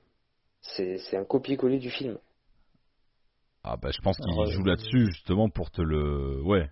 C'est 0.62 0.98
c'est 0.98 1.18
un 1.18 1.26
copier-coller 1.26 1.80
du 1.80 1.90
film. 1.90 2.18
Ah 3.64 3.76
bah 3.78 3.90
je 3.92 4.00
pense 4.02 4.18
qu'il 4.18 4.32
Alors, 4.32 4.46
joue 4.48 4.62
euh, 4.62 4.70
là-dessus 4.70 5.08
justement 5.08 5.50
pour 5.50 5.72
te 5.72 5.82
le 5.82 6.42
ouais 6.42 6.70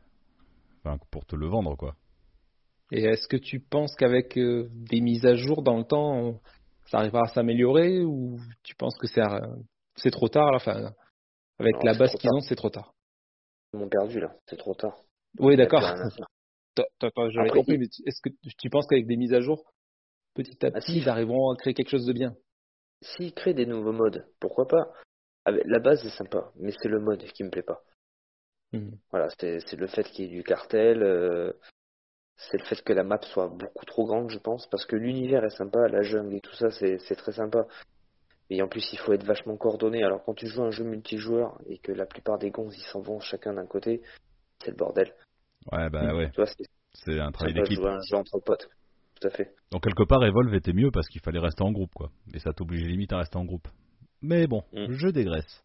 enfin 0.84 0.98
pour 1.12 1.26
te 1.26 1.36
le 1.36 1.48
vendre 1.48 1.76
quoi. 1.76 1.96
Et 2.92 3.04
est-ce 3.04 3.28
que 3.28 3.38
tu 3.38 3.60
penses 3.60 3.96
qu'avec 3.96 4.38
euh, 4.38 4.70
des 4.72 5.02
mises 5.02 5.26
à 5.26 5.36
jour 5.36 5.62
dans 5.62 5.78
le 5.78 5.84
temps, 5.84 6.40
ça 6.90 7.00
arrivera 7.00 7.24
à 7.24 7.34
s'améliorer 7.34 8.02
ou 8.04 8.40
tu 8.64 8.76
penses 8.76 8.98
que 8.98 9.08
c'est 9.08 9.22
euh, 9.22 9.40
c'est 9.96 10.12
trop 10.12 10.30
tard 10.30 10.52
là, 10.52 10.58
enfin, 10.58 10.94
avec 11.60 11.76
Non, 11.76 11.84
la 11.84 11.94
base 11.94 12.14
qu'ils 12.16 12.32
ont, 12.32 12.42
c'est 12.42 12.56
trop 12.56 12.70
tard. 12.70 12.94
Ils 13.74 13.80
m'ont 13.80 13.90
perdu 13.90 14.20
là, 14.20 14.36
c'est 14.48 14.58
trop 14.58 14.74
tard. 14.74 14.98
Oui, 15.40 15.56
d'accord. 15.58 15.84
J'avais 17.32 17.50
compris, 17.50 17.78
mais 17.78 17.88
tu- 17.88 18.04
est-ce 18.06 18.22
que 18.22 18.30
tu 18.58 18.70
penses 18.70 18.88
qu'avec 18.88 19.08
des 19.08 19.18
mises 19.18 19.34
à 19.34 19.42
jour, 19.42 19.64
petit 20.34 20.66
à 20.66 20.72
Ah, 20.72 20.80
petit, 20.80 20.98
ils 21.00 21.10
arriveront 21.10 21.52
à 21.52 21.56
créer 21.56 21.74
quelque 21.74 21.90
chose 21.90 22.06
de 22.06 22.14
bien? 22.14 22.36
S'ils 23.02 23.34
créent 23.34 23.54
des 23.54 23.66
nouveaux 23.66 23.92
modes, 23.92 24.28
pourquoi 24.40 24.68
pas? 24.68 24.92
La 25.46 25.80
base 25.80 26.04
est 26.06 26.18
sympa, 26.18 26.52
mais 26.56 26.72
c'est 26.72 26.88
le 26.88 27.00
mode 27.00 27.24
qui 27.34 27.44
me 27.44 27.52
plaît 27.52 27.62
pas. 27.62 27.84
Hmm. 28.74 28.90
Voilà, 29.12 29.30
c'est 29.40 29.74
le 29.74 29.88
fait 29.88 30.04
qu'il 30.04 30.26
y 30.26 30.28
ait 30.28 30.32
du 30.38 30.44
cartel, 30.44 31.04
euh, 31.04 31.54
c'est 32.38 32.58
le 32.58 32.66
fait 32.66 32.82
que 32.82 32.94
la 32.94 33.04
map 33.04 33.20
soit 33.22 33.48
beaucoup 33.48 33.86
trop 33.86 34.06
grande, 34.06 34.30
je 34.32 34.40
pense, 34.40 34.68
parce 34.68 34.86
que 34.86 34.96
l'univers 34.96 35.44
est 35.46 35.56
sympa, 35.56 35.88
la 35.88 36.02
jungle 36.02 36.36
et 36.36 36.42
tout 36.42 36.56
ça, 36.56 36.72
c'est 36.72 36.98
très 37.16 37.32
sympa. 37.34 37.68
Et 38.50 38.62
en 38.62 38.68
plus, 38.68 38.88
il 38.94 39.00
faut 39.00 39.14
être 39.14 39.26
vachement 39.26 39.58
coordonné. 39.58 40.04
Alors, 40.04 40.24
quand 40.24 40.34
tu 40.36 40.46
joues 40.48 40.64
un 40.64 40.72
jeu 40.72 40.84
multijoueur 40.84 41.58
et 41.68 41.80
que 41.80 41.92
la 41.92 42.06
plupart 42.06 42.38
des 42.38 42.52
gonzes 42.52 42.76
ils 42.78 42.92
s'en 42.92 43.02
vont 43.02 43.20
chacun 43.20 43.54
d'un 43.54 43.66
côté, 43.66 44.02
c'est 44.64 44.72
le 44.72 44.78
bordel. 44.78 45.12
Ouais 45.72 45.90
bah 45.90 46.14
ouais 46.16 46.30
Tu 46.30 46.42
vois, 46.42 46.52
c'est 46.94 47.20
un 47.20 47.32
travail 47.32 47.54
d'équipe. 47.56 47.80
un 47.84 48.00
jeu 48.10 48.18
entre 48.18 48.40
potes. 48.40 48.70
Tout 49.20 49.28
à 49.28 49.32
fait. 49.32 49.56
Donc 49.72 49.84
quelque 49.84 50.04
part 50.04 50.24
Evolve 50.24 50.54
était 50.54 50.74
mieux 50.74 50.92
parce 50.92 51.08
qu'il 51.08 51.22
fallait 51.22 51.40
rester 51.40 51.64
en 51.64 51.72
groupe 51.72 51.92
quoi 51.96 52.12
et 52.34 52.40
ça 52.40 52.52
t'obligeait 52.54 52.88
limite 52.88 53.14
à 53.14 53.18
rester 53.18 53.38
en 53.38 53.46
groupe. 53.46 53.68
Mais 54.22 54.46
bon, 54.46 54.62
Mm. 54.74 54.92
je 54.92 55.08
dégraisse. 55.08 55.64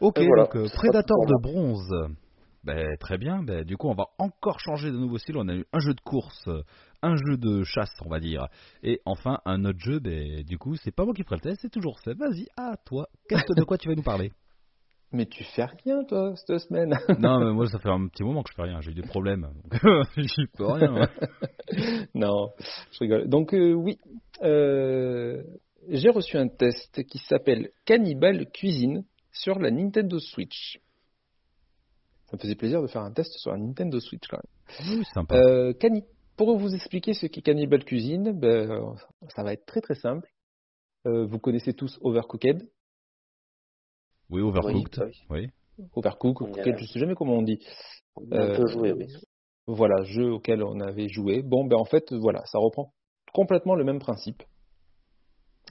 Ok 0.00 0.18
voilà, 0.18 0.44
donc 0.44 0.56
euh, 0.56 0.66
Prédateur 0.74 1.16
de 1.26 1.42
bronze. 1.42 1.90
Ben, 2.64 2.96
très 2.98 3.18
bien, 3.18 3.42
ben, 3.42 3.64
du 3.64 3.76
coup 3.76 3.88
on 3.88 3.94
va 3.94 4.08
encore 4.18 4.58
changer 4.60 4.90
de 4.90 4.96
nouveau 4.96 5.18
style. 5.18 5.36
On 5.36 5.48
a 5.48 5.54
eu 5.54 5.64
un 5.72 5.78
jeu 5.78 5.94
de 5.94 6.00
course, 6.00 6.48
euh, 6.48 6.62
un 7.02 7.16
jeu 7.16 7.36
de 7.36 7.62
chasse 7.64 7.94
on 8.04 8.10
va 8.10 8.20
dire, 8.20 8.48
et 8.82 9.00
enfin 9.04 9.38
un 9.44 9.64
autre 9.64 9.78
jeu. 9.78 10.00
Ben, 10.00 10.42
du 10.42 10.58
coup 10.58 10.76
c'est 10.76 10.90
pas 10.90 11.04
moi 11.04 11.14
qui 11.14 11.22
ferai 11.22 11.36
le 11.36 11.42
test, 11.42 11.60
c'est 11.62 11.70
toujours 11.70 11.98
ça. 12.00 12.12
Vas-y, 12.14 12.46
à 12.56 12.76
toi. 12.76 13.08
Qu'est-ce 13.28 13.44
que 13.44 13.58
de 13.58 13.64
quoi 13.64 13.78
tu 13.78 13.88
vas 13.88 13.94
nous 13.94 14.02
parler? 14.02 14.32
Mais 15.12 15.24
tu 15.24 15.42
fais 15.42 15.64
rien, 15.64 16.04
toi, 16.04 16.34
cette 16.36 16.58
semaine. 16.58 16.92
Non, 17.18 17.38
mais 17.38 17.50
moi 17.52 17.66
ça 17.66 17.78
fait 17.78 17.88
un 17.88 18.08
petit 18.08 18.22
moment 18.22 18.42
que 18.42 18.50
je 18.50 18.54
fais 18.54 18.64
rien. 18.64 18.82
J'ai 18.82 18.90
eu 18.90 18.94
des 18.94 19.00
problèmes, 19.00 19.48
j'y 20.18 20.46
peux 20.54 20.66
rien. 20.66 21.08
non, 22.14 22.50
je 22.92 22.98
rigole. 22.98 23.26
Donc, 23.26 23.54
euh, 23.54 23.72
oui, 23.72 23.98
euh, 24.42 25.42
j'ai 25.88 26.10
reçu 26.10 26.36
un 26.36 26.48
test 26.48 27.02
qui 27.04 27.16
s'appelle 27.18 27.70
Cannibal 27.86 28.50
Cuisine 28.52 29.04
sur 29.32 29.58
la 29.58 29.70
Nintendo 29.70 30.18
Switch. 30.18 30.78
Ça 32.30 32.36
me 32.36 32.42
faisait 32.42 32.54
plaisir 32.56 32.82
de 32.82 32.86
faire 32.86 33.02
un 33.02 33.12
test 33.12 33.32
sur 33.38 33.50
la 33.52 33.58
Nintendo 33.58 33.98
Switch 34.00 34.26
quand 34.28 34.38
même. 34.38 34.98
Oui, 34.98 35.04
sympa. 35.14 35.34
Euh, 35.36 35.72
Cani- 35.72 36.04
Pour 36.36 36.56
vous 36.58 36.74
expliquer 36.74 37.14
ce 37.14 37.26
qu'est 37.26 37.42
Cannibal 37.42 37.84
Cuisine, 37.84 38.32
ben, 38.32 38.70
euh, 38.70 38.94
ça 39.34 39.42
va 39.42 39.52
être 39.54 39.64
très 39.66 39.80
très 39.80 39.94
simple. 39.94 40.28
Euh, 41.06 41.26
vous 41.26 41.38
connaissez 41.38 41.72
tous 41.72 41.98
Overcooked, 42.02 42.68
Oui, 44.30 44.42
Overcooked. 44.42 45.02
Oui, 45.30 45.48
Oui. 45.78 45.86
Overcooked, 45.94 46.76
je 46.78 46.84
sais 46.86 46.98
jamais 46.98 47.14
comment 47.14 47.34
on 47.34 47.42
dit. 47.42 47.58
On 48.16 48.30
Euh, 48.32 48.66
joué, 48.66 48.92
oui. 48.92 49.06
Voilà, 49.66 50.02
jeu 50.02 50.30
auquel 50.32 50.62
on 50.62 50.80
avait 50.80 51.08
joué. 51.08 51.42
Bon, 51.42 51.64
ben 51.66 51.76
en 51.76 51.84
fait, 51.84 52.12
voilà, 52.12 52.44
ça 52.46 52.58
reprend 52.58 52.92
complètement 53.32 53.74
le 53.74 53.84
même 53.84 53.98
principe. 54.00 54.42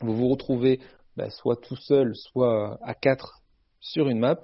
Vous 0.02 0.16
vous 0.16 0.28
retrouvez 0.30 0.80
ben, 1.18 1.30
soit 1.30 1.58
tout 1.58 1.76
seul, 1.76 2.16
soit 2.16 2.78
à 2.82 2.94
quatre 2.94 3.42
sur 3.80 4.08
une 4.08 4.20
map. 4.20 4.40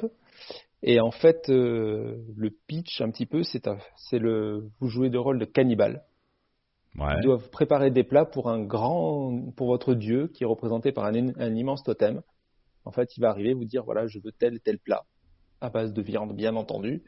Et 0.86 1.00
en 1.00 1.12
fait, 1.12 1.50
euh, 1.50 2.18
le 2.36 2.50
pitch, 2.50 3.00
un 3.00 3.10
petit 3.10 3.26
peu, 3.26 3.42
c'est 3.44 4.20
le, 4.20 4.70
vous 4.80 4.90
jouez 4.90 5.10
le 5.10 5.20
rôle 5.20 5.40
de 5.40 5.46
cannibale. 5.46 6.04
Ouais. 7.00 7.14
Ils 7.18 7.24
doivent 7.24 7.50
préparer 7.50 7.90
des 7.90 8.04
plats 8.04 8.26
pour 8.26 8.50
un 8.50 8.62
grand, 8.62 9.52
pour 9.56 9.68
votre 9.68 9.96
dieu, 9.96 10.28
qui 10.28 10.44
est 10.44 10.48
représenté 10.48 10.92
par 10.92 11.06
un, 11.06 11.30
un 11.40 11.56
immense 11.56 11.84
totem. 11.84 12.22
En 12.86 12.92
fait, 12.92 13.16
il 13.16 13.22
va 13.22 13.30
arriver 13.30 13.54
vous 13.54 13.64
dire, 13.64 13.84
voilà, 13.86 14.08
je 14.08 14.20
veux 14.20 14.34
tel 14.34 14.60
tel 14.60 14.78
plat, 14.78 15.04
à 15.62 15.70
base 15.70 15.94
de 15.94 16.02
viande, 16.02 16.36
bien 16.36 16.56
entendu, 16.56 17.02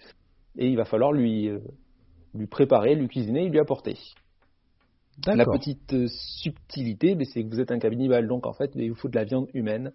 et 0.58 0.70
il 0.70 0.78
va 0.78 0.86
falloir 0.86 1.12
lui, 1.12 1.50
euh, 1.50 1.60
lui 2.34 2.48
préparer, 2.48 2.96
lui 2.96 3.10
cuisiner 3.10 3.44
et 3.44 3.50
lui 3.50 3.60
apporter. 3.60 3.98
La 5.28 5.46
petite 5.46 5.94
euh, 5.94 6.08
subtilité, 6.08 7.18
c'est 7.26 7.44
que 7.44 7.50
vous 7.50 7.60
êtes 7.60 7.72
un 7.72 7.80
cannibale, 7.80 8.28
donc 8.28 8.48
en 8.48 8.54
fait, 8.54 8.72
il 8.76 8.90
vous 8.90 8.96
faut 8.96 9.10
de 9.10 9.16
la 9.16 9.26
viande 9.26 9.50
humaine, 9.54 9.92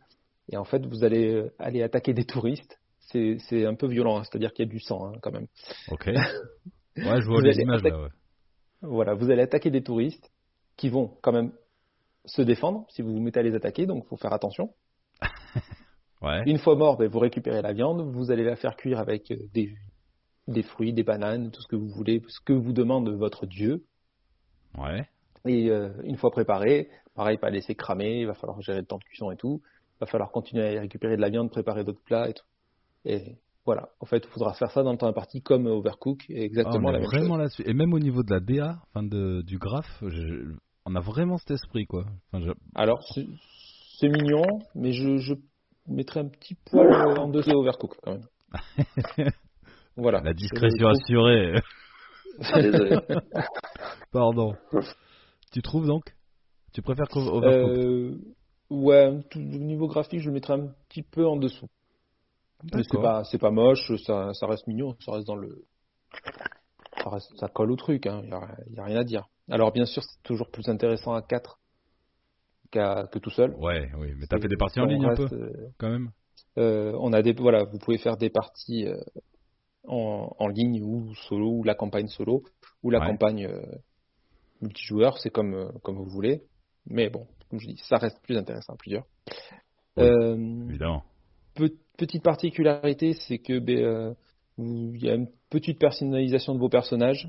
et 0.51 0.59
en 0.59 0.65
fait, 0.65 0.85
vous 0.87 1.03
allez 1.03 1.47
aller 1.59 1.83
attaquer 1.83 2.13
des 2.13 2.25
touristes. 2.25 2.80
C'est 3.13 3.67
un 3.67 3.75
peu 3.75 3.87
violent, 3.89 4.19
hein, 4.19 4.25
c'est-à-dire 4.25 4.53
qu'il 4.53 4.67
y 4.67 4.69
a 4.69 4.73
du 4.73 4.81
sang 4.81 5.07
hein, 5.07 5.19
quand 5.23 5.33
même. 5.33 5.47
Ok. 5.91 6.09
Ouais, 6.97 7.23
je 7.23 7.27
vois 7.29 7.41
les 7.41 7.59
images 7.61 7.81
attaquer- 7.81 7.91
là. 7.97 8.03
Ouais. 8.03 8.09
Voilà, 8.83 9.15
vous 9.15 9.31
allez 9.31 9.43
attaquer 9.43 9.71
des 9.71 9.83
touristes 9.83 10.31
qui 10.77 10.89
vont 10.89 11.17
quand 11.23 11.33
même 11.33 11.53
se 12.27 12.43
défendre 12.43 12.85
si 12.91 13.01
vous 13.01 13.13
vous 13.13 13.21
mettez 13.21 13.41
à 13.41 13.43
les 13.43 13.55
attaquer, 13.55 13.87
donc 13.87 14.05
il 14.05 14.09
faut 14.09 14.17
faire 14.17 14.33
attention. 14.33 14.75
Ouais. 16.23 16.43
Une 16.45 16.59
fois 16.59 16.77
mort, 16.77 16.99
ben, 16.99 17.09
vous 17.09 17.19
récupérez 17.19 17.63
la 17.63 17.73
viande, 17.73 18.03
vous 18.13 18.31
allez 18.31 18.45
la 18.45 18.55
faire 18.57 18.77
cuire 18.77 18.99
avec 18.99 19.31
euh, 19.31 19.37
des, 19.55 19.75
des 20.49 20.63
fruits, 20.63 20.93
des 20.93 21.03
bananes, 21.03 21.51
tout 21.51 21.63
ce 21.63 21.67
que 21.69 21.77
vous 21.77 21.89
voulez, 21.89 22.23
ce 22.29 22.41
que 22.45 22.53
vous 22.53 22.75
demande 22.75 23.09
votre 23.09 23.47
dieu. 23.47 23.85
Ouais. 24.77 25.09
Et 25.47 25.71
euh, 25.71 25.89
une 26.05 26.19
fois 26.19 26.31
préparé, 26.31 26.91
pareil, 27.15 27.39
pas 27.39 27.49
laisser 27.49 27.75
cramer, 27.75 28.21
il 28.21 28.27
va 28.27 28.35
falloir 28.35 28.61
gérer 28.61 28.81
le 28.81 28.87
temps 28.87 28.99
de 28.99 29.05
cuisson 29.05 29.31
et 29.31 29.37
tout. 29.37 29.63
Il 29.65 30.01
va 30.01 30.07
falloir 30.07 30.31
continuer 30.31 30.77
à 30.77 30.81
récupérer 30.83 31.17
de 31.17 31.23
la 31.23 31.31
viande, 31.31 31.51
préparer 31.51 31.85
d'autres 31.85 32.03
plats 32.05 32.29
et 32.29 32.35
tout. 32.35 32.45
Et 33.05 33.37
voilà, 33.67 33.91
en 34.01 34.07
fait, 34.07 34.25
il 34.25 34.31
faudra 34.31 34.53
faire 34.55 34.71
ça 34.71 34.83
dans 34.83 34.93
le 34.93 34.99
temps 34.99 35.07
imparti 35.09 35.43
comme 35.43 35.67
Overcook, 35.67 36.25
et 36.29 36.41
Ah, 36.41 36.45
exactement 36.45 36.89
on 36.89 36.91
est 36.91 36.93
la 36.95 36.99
même 37.01 37.07
vraiment 37.09 37.29
chose. 37.35 37.39
là-dessus. 37.39 37.63
Et 37.67 37.75
même 37.75 37.93
au 37.95 37.99
niveau 37.99 38.23
de 38.23 38.33
la 38.33 38.41
DA, 38.41 38.79
enfin 38.89 39.03
de, 39.03 39.43
du 39.43 39.59
graphe, 39.59 40.03
je- 40.07 40.53
on 40.87 40.95
a 40.95 41.01
vraiment 41.01 41.39
cet 41.39 41.53
esprit 41.53 41.87
quoi. 41.87 42.05
Enfin, 42.33 42.45
je- 42.45 42.53
Alors, 42.75 43.03
c'est 43.15 43.27
c'est 43.99 44.09
mignon, 44.09 44.45
mais 44.75 44.93
je, 44.93 45.19
je 45.19 45.35
mettrais 45.87 46.21
un 46.21 46.29
petit 46.29 46.55
poil 46.55 46.91
en 47.19 47.29
dessous 47.29 47.51
de 47.51 47.55
Overcook 47.55 47.97
quand 48.03 48.13
même. 48.13 48.27
Voilà. 49.97 50.21
La 50.23 50.33
discrétion 50.33 50.89
assurée. 50.89 51.61
Désolé. 52.55 52.97
Pardon. 54.13 54.55
tu 55.53 55.61
trouves 55.63 55.87
donc? 55.87 56.05
Tu 56.73 56.81
préfères 56.81 57.07
Overcooked 57.15 57.79
Euh, 57.79 58.19
ouais, 58.71 59.21
tout- 59.31 59.39
au 59.41 59.43
niveau 59.43 59.89
graphique, 59.89 60.21
je 60.21 60.29
le 60.29 60.33
mettrais 60.35 60.55
un 60.55 60.69
petit 60.89 61.03
peu 61.03 61.27
en 61.27 61.37
dessous. 61.37 61.67
C'est 62.73 63.01
pas, 63.01 63.25
c'est 63.25 63.39
pas 63.39 63.51
moche, 63.51 63.93
ça, 64.07 64.33
ça 64.35 64.47
reste 64.47 64.67
mignon, 64.67 64.97
ça 65.05 65.13
reste 65.13 65.27
dans 65.27 65.37
le, 65.37 65.65
ça, 67.03 67.11
reste- 67.11 67.37
ça 67.39 67.49
colle 67.49 67.71
au 67.73 67.77
truc, 67.77 68.07
hein, 68.07 68.23
y 68.25 68.79
a, 68.79 68.85
rien 68.85 68.97
à 68.99 69.05
dire. 69.05 69.27
Alors 69.51 69.73
bien 69.73 69.87
sûr, 69.87 70.03
c'est 70.03 70.23
toujours 70.23 70.51
plus 70.51 70.69
intéressant 70.69 71.15
à 71.15 71.23
4 71.23 71.59
qu'à, 72.71 73.07
que 73.11 73.19
tout 73.19 73.31
seul. 73.31 73.55
Ouais, 73.59 73.91
oui, 73.99 74.15
mais 74.17 74.27
t'as 74.27 74.39
fait 74.39 74.49
des 74.49 74.57
parties 74.57 74.81
en 74.81 74.87
ligne 74.87 75.05
un 75.07 75.15
peu 75.17 75.29
euh, 75.33 75.69
quand 75.79 75.91
même 75.91 76.11
Euh, 76.59 76.93
on 77.01 77.13
a 77.13 77.23
des, 77.23 77.33
voilà, 77.33 77.65
vous 77.65 77.79
pouvez 77.79 77.99
faire 77.99 78.17
des 78.17 78.31
parties 78.31 78.87
euh, 78.87 79.01
en, 79.89 80.31
en 80.39 80.49
ligne 80.49 80.83
ou 80.83 81.15
solo, 81.15 81.51
ou 81.51 81.65
la 81.65 81.75
campagne 81.75 82.09
solo, 82.09 82.43
ou 82.83 82.91
la 82.91 83.01
Ouais. 83.01 83.07
campagne 83.07 83.49
multijoueur, 84.61 85.19
c'est 85.19 85.31
comme, 85.31 85.73
comme 85.83 85.97
vous 85.97 86.09
voulez. 86.11 86.43
Mais 86.87 87.09
bon, 87.09 87.27
comme 87.49 87.61
je 87.61 87.67
dis, 87.69 87.81
ça 87.89 87.97
reste 87.99 88.21
plus 88.23 88.37
intéressant 88.37 88.75
à 88.75 88.77
plusieurs. 88.77 89.05
Oui. 89.97 90.07
Évidemment. 90.69 91.03
Pe- 91.55 91.75
petite 91.97 92.23
particularité, 92.23 93.15
c'est 93.15 93.39
que 93.39 93.59
ben, 93.59 93.79
euh, 93.79 94.15
il 94.59 95.03
y 95.03 95.11
a 95.11 95.15
une 95.15 95.29
petite 95.51 95.79
personnalisation 95.79 96.55
de 96.55 96.61
vos 96.61 96.69
personnages, 96.69 97.29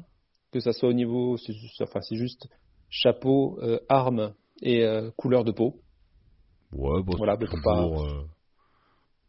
que 0.52 0.60
ça 0.60 0.74
soit 0.74 0.90
au 0.90 0.94
niveau, 0.94 1.38
c'est 1.38 1.54
juste- 1.54 1.82
enfin 1.82 2.02
c'est 2.02 2.16
juste 2.18 2.48
chapeau, 2.90 3.58
euh, 3.62 3.80
arme 3.90 4.34
et 4.62 4.84
euh, 4.84 5.12
couleur 5.18 5.44
de 5.44 5.52
peau. 5.52 5.82
Ouais, 6.74 7.02
bon, 7.04 7.16
Voilà, 7.18 7.34
c'est 7.40 7.42
mais 7.42 7.48
faut 7.48 7.62
pas- 7.64 7.76
toujours, 7.84 8.04
euh, 8.04 8.24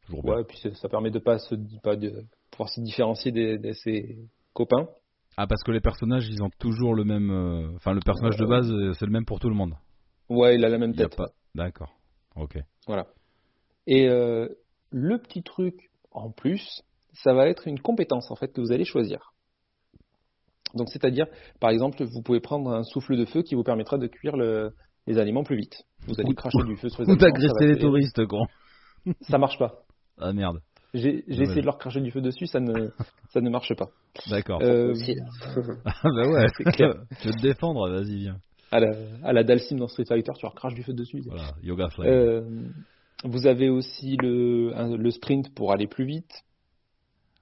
toujours 0.06 0.22
bien. 0.22 0.34
Ouais, 0.34 0.40
et 0.42 0.44
puis 0.44 0.58
ça 0.74 0.88
permet 0.88 1.10
de 1.10 1.18
pas 1.18 1.38
se, 1.38 1.54
pas 1.82 1.96
de 1.96 2.24
pouvoir 2.50 2.68
se 2.68 2.80
différencier 2.80 3.32
de 3.32 3.72
ses 3.72 4.16
copains. 4.52 4.88
Ah, 5.36 5.46
parce 5.46 5.62
que 5.62 5.70
les 5.72 5.80
personnages, 5.80 6.28
ils 6.28 6.42
ont 6.42 6.50
toujours 6.58 6.94
le 6.94 7.04
même. 7.04 7.30
euh, 7.30 7.74
Enfin, 7.76 7.94
le 7.94 8.00
personnage 8.00 8.36
de 8.36 8.44
base, 8.44 8.66
c'est 8.98 9.06
le 9.06 9.10
même 9.12 9.24
pour 9.24 9.40
tout 9.40 9.48
le 9.48 9.54
monde. 9.54 9.74
Ouais, 10.28 10.56
il 10.56 10.64
a 10.64 10.68
la 10.68 10.76
même 10.78 10.90
Il 10.92 11.00
y 11.00 11.02
a 11.02 11.08
tête. 11.08 11.16
pas. 11.16 11.30
D'accord. 11.54 11.94
Ok. 12.36 12.58
Voilà. 12.86 13.06
Et 13.86 14.08
euh, 14.08 14.46
le 14.92 15.18
petit 15.18 15.42
truc 15.42 15.90
en 16.12 16.30
plus, 16.30 16.82
ça 17.14 17.32
va 17.34 17.48
être 17.48 17.66
une 17.66 17.80
compétence 17.80 18.30
en 18.30 18.36
fait 18.36 18.52
que 18.52 18.60
vous 18.60 18.72
allez 18.72 18.84
choisir. 18.84 19.32
Donc 20.74 20.88
c'est-à-dire, 20.88 21.26
par 21.60 21.70
exemple, 21.70 22.02
vous 22.04 22.22
pouvez 22.22 22.40
prendre 22.40 22.70
un 22.72 22.82
souffle 22.82 23.16
de 23.16 23.24
feu 23.24 23.42
qui 23.42 23.54
vous 23.54 23.62
permettra 23.64 23.98
de 23.98 24.06
cuire 24.06 24.36
le- 24.36 24.72
les 25.06 25.18
aliments 25.18 25.42
plus 25.44 25.56
vite. 25.56 25.82
Vous 26.06 26.14
allez 26.18 26.30
Ou- 26.30 26.34
cracher 26.34 26.62
du 26.66 26.76
feu 26.76 26.88
sur 26.88 27.02
les 27.02 27.08
Ou 27.08 27.12
aliments. 27.12 27.20
ça 27.20 27.26
d'agresser 27.32 27.66
les 27.66 27.78
touristes, 27.78 28.26
con. 28.26 28.46
Ça 29.22 29.36
marche 29.38 29.58
pas. 29.58 29.82
Ah 30.18 30.32
merde. 30.32 30.60
J'ai 30.94 31.24
essayé 31.30 31.60
de 31.62 31.66
leur 31.66 31.78
cracher 31.78 32.00
du 32.00 32.10
feu 32.10 32.20
dessus, 32.20 32.46
ça 32.46 32.60
ne, 32.60 32.88
ça 33.30 33.40
ne 33.40 33.48
marche 33.50 33.74
pas. 33.74 33.88
D'accord. 34.30 34.60
Euh. 34.62 34.92
Ah, 35.84 35.92
bah 36.04 36.28
ouais. 36.28 36.46
clair. 36.72 36.94
tu 37.20 37.28
veux 37.28 37.34
te 37.34 37.40
défendre, 37.42 37.90
vas-y, 37.90 38.16
viens. 38.18 38.36
à 38.70 38.80
la, 38.80 38.90
à 39.24 39.32
la 39.32 39.42
Dalsim 39.42 39.76
dans 39.78 39.88
Street 39.88 40.04
Fighter, 40.06 40.32
tu 40.36 40.44
leur 40.44 40.54
craches 40.54 40.74
du 40.74 40.82
feu 40.82 40.92
dessus. 40.92 41.22
Voilà, 41.26 41.52
yoga 41.62 41.88
flame. 41.88 42.08
Euh, 42.08 42.42
vous 43.24 43.46
avez 43.46 43.68
aussi 43.68 44.16
le, 44.16 44.72
un- 44.74 44.96
le 44.96 45.10
sprint 45.10 45.54
pour 45.54 45.72
aller 45.72 45.86
plus 45.86 46.04
vite. 46.04 46.30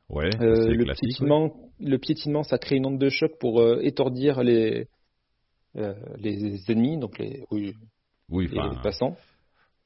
ouais, 0.09 0.29
Euh, 0.41 0.75
le, 0.75 0.85
ouais. 0.85 0.95
piétinement, 0.95 1.71
le 1.79 1.99
piétinement, 1.99 2.43
ça 2.43 2.59
crée 2.59 2.77
une 2.77 2.87
onde 2.87 2.99
de 2.99 3.09
choc 3.09 3.33
pour 3.39 3.61
euh, 3.61 3.81
étourdir 3.83 4.43
les, 4.43 4.89
euh, 5.77 5.95
les 6.17 6.71
ennemis, 6.71 6.99
donc 6.99 7.19
les, 7.19 7.45
oui, 7.51 7.75
Oui, 8.29 8.49
les 8.51 8.61
passants. 8.83 9.17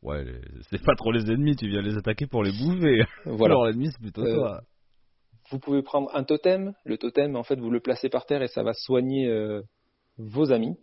ouais, 0.02 0.24
c'est 0.70 0.83
pas 0.83 0.94
trop 0.96 1.12
les 1.12 1.30
ennemis, 1.30 1.57
tu 1.57 1.68
viens 1.68 1.83
les 1.83 1.96
attaquer 1.96 2.26
pour 2.26 2.42
les 2.42 2.52
bouffer. 2.52 3.04
Voilà. 3.26 3.54
Alors 3.54 3.66
l'ennemi, 3.66 3.90
c'est 3.90 4.00
plutôt 4.00 4.22
Euh, 4.22 4.35
toi. 4.35 4.62
Vous 5.50 5.59
pouvez 5.59 5.83
prendre 5.83 6.11
un 6.14 6.24
totem. 6.24 6.72
Le 6.85 6.96
totem, 6.96 7.37
en 7.37 7.42
fait, 7.44 7.57
vous 7.57 7.70
le 7.70 7.80
placez 7.80 8.09
par 8.09 8.24
terre 8.26 8.42
et 8.42 8.48
ça 8.48 8.62
va 8.62 8.72
soigner 8.72 9.28
euh, 9.28 9.61
vos 10.16 10.52
amis. 10.52 10.76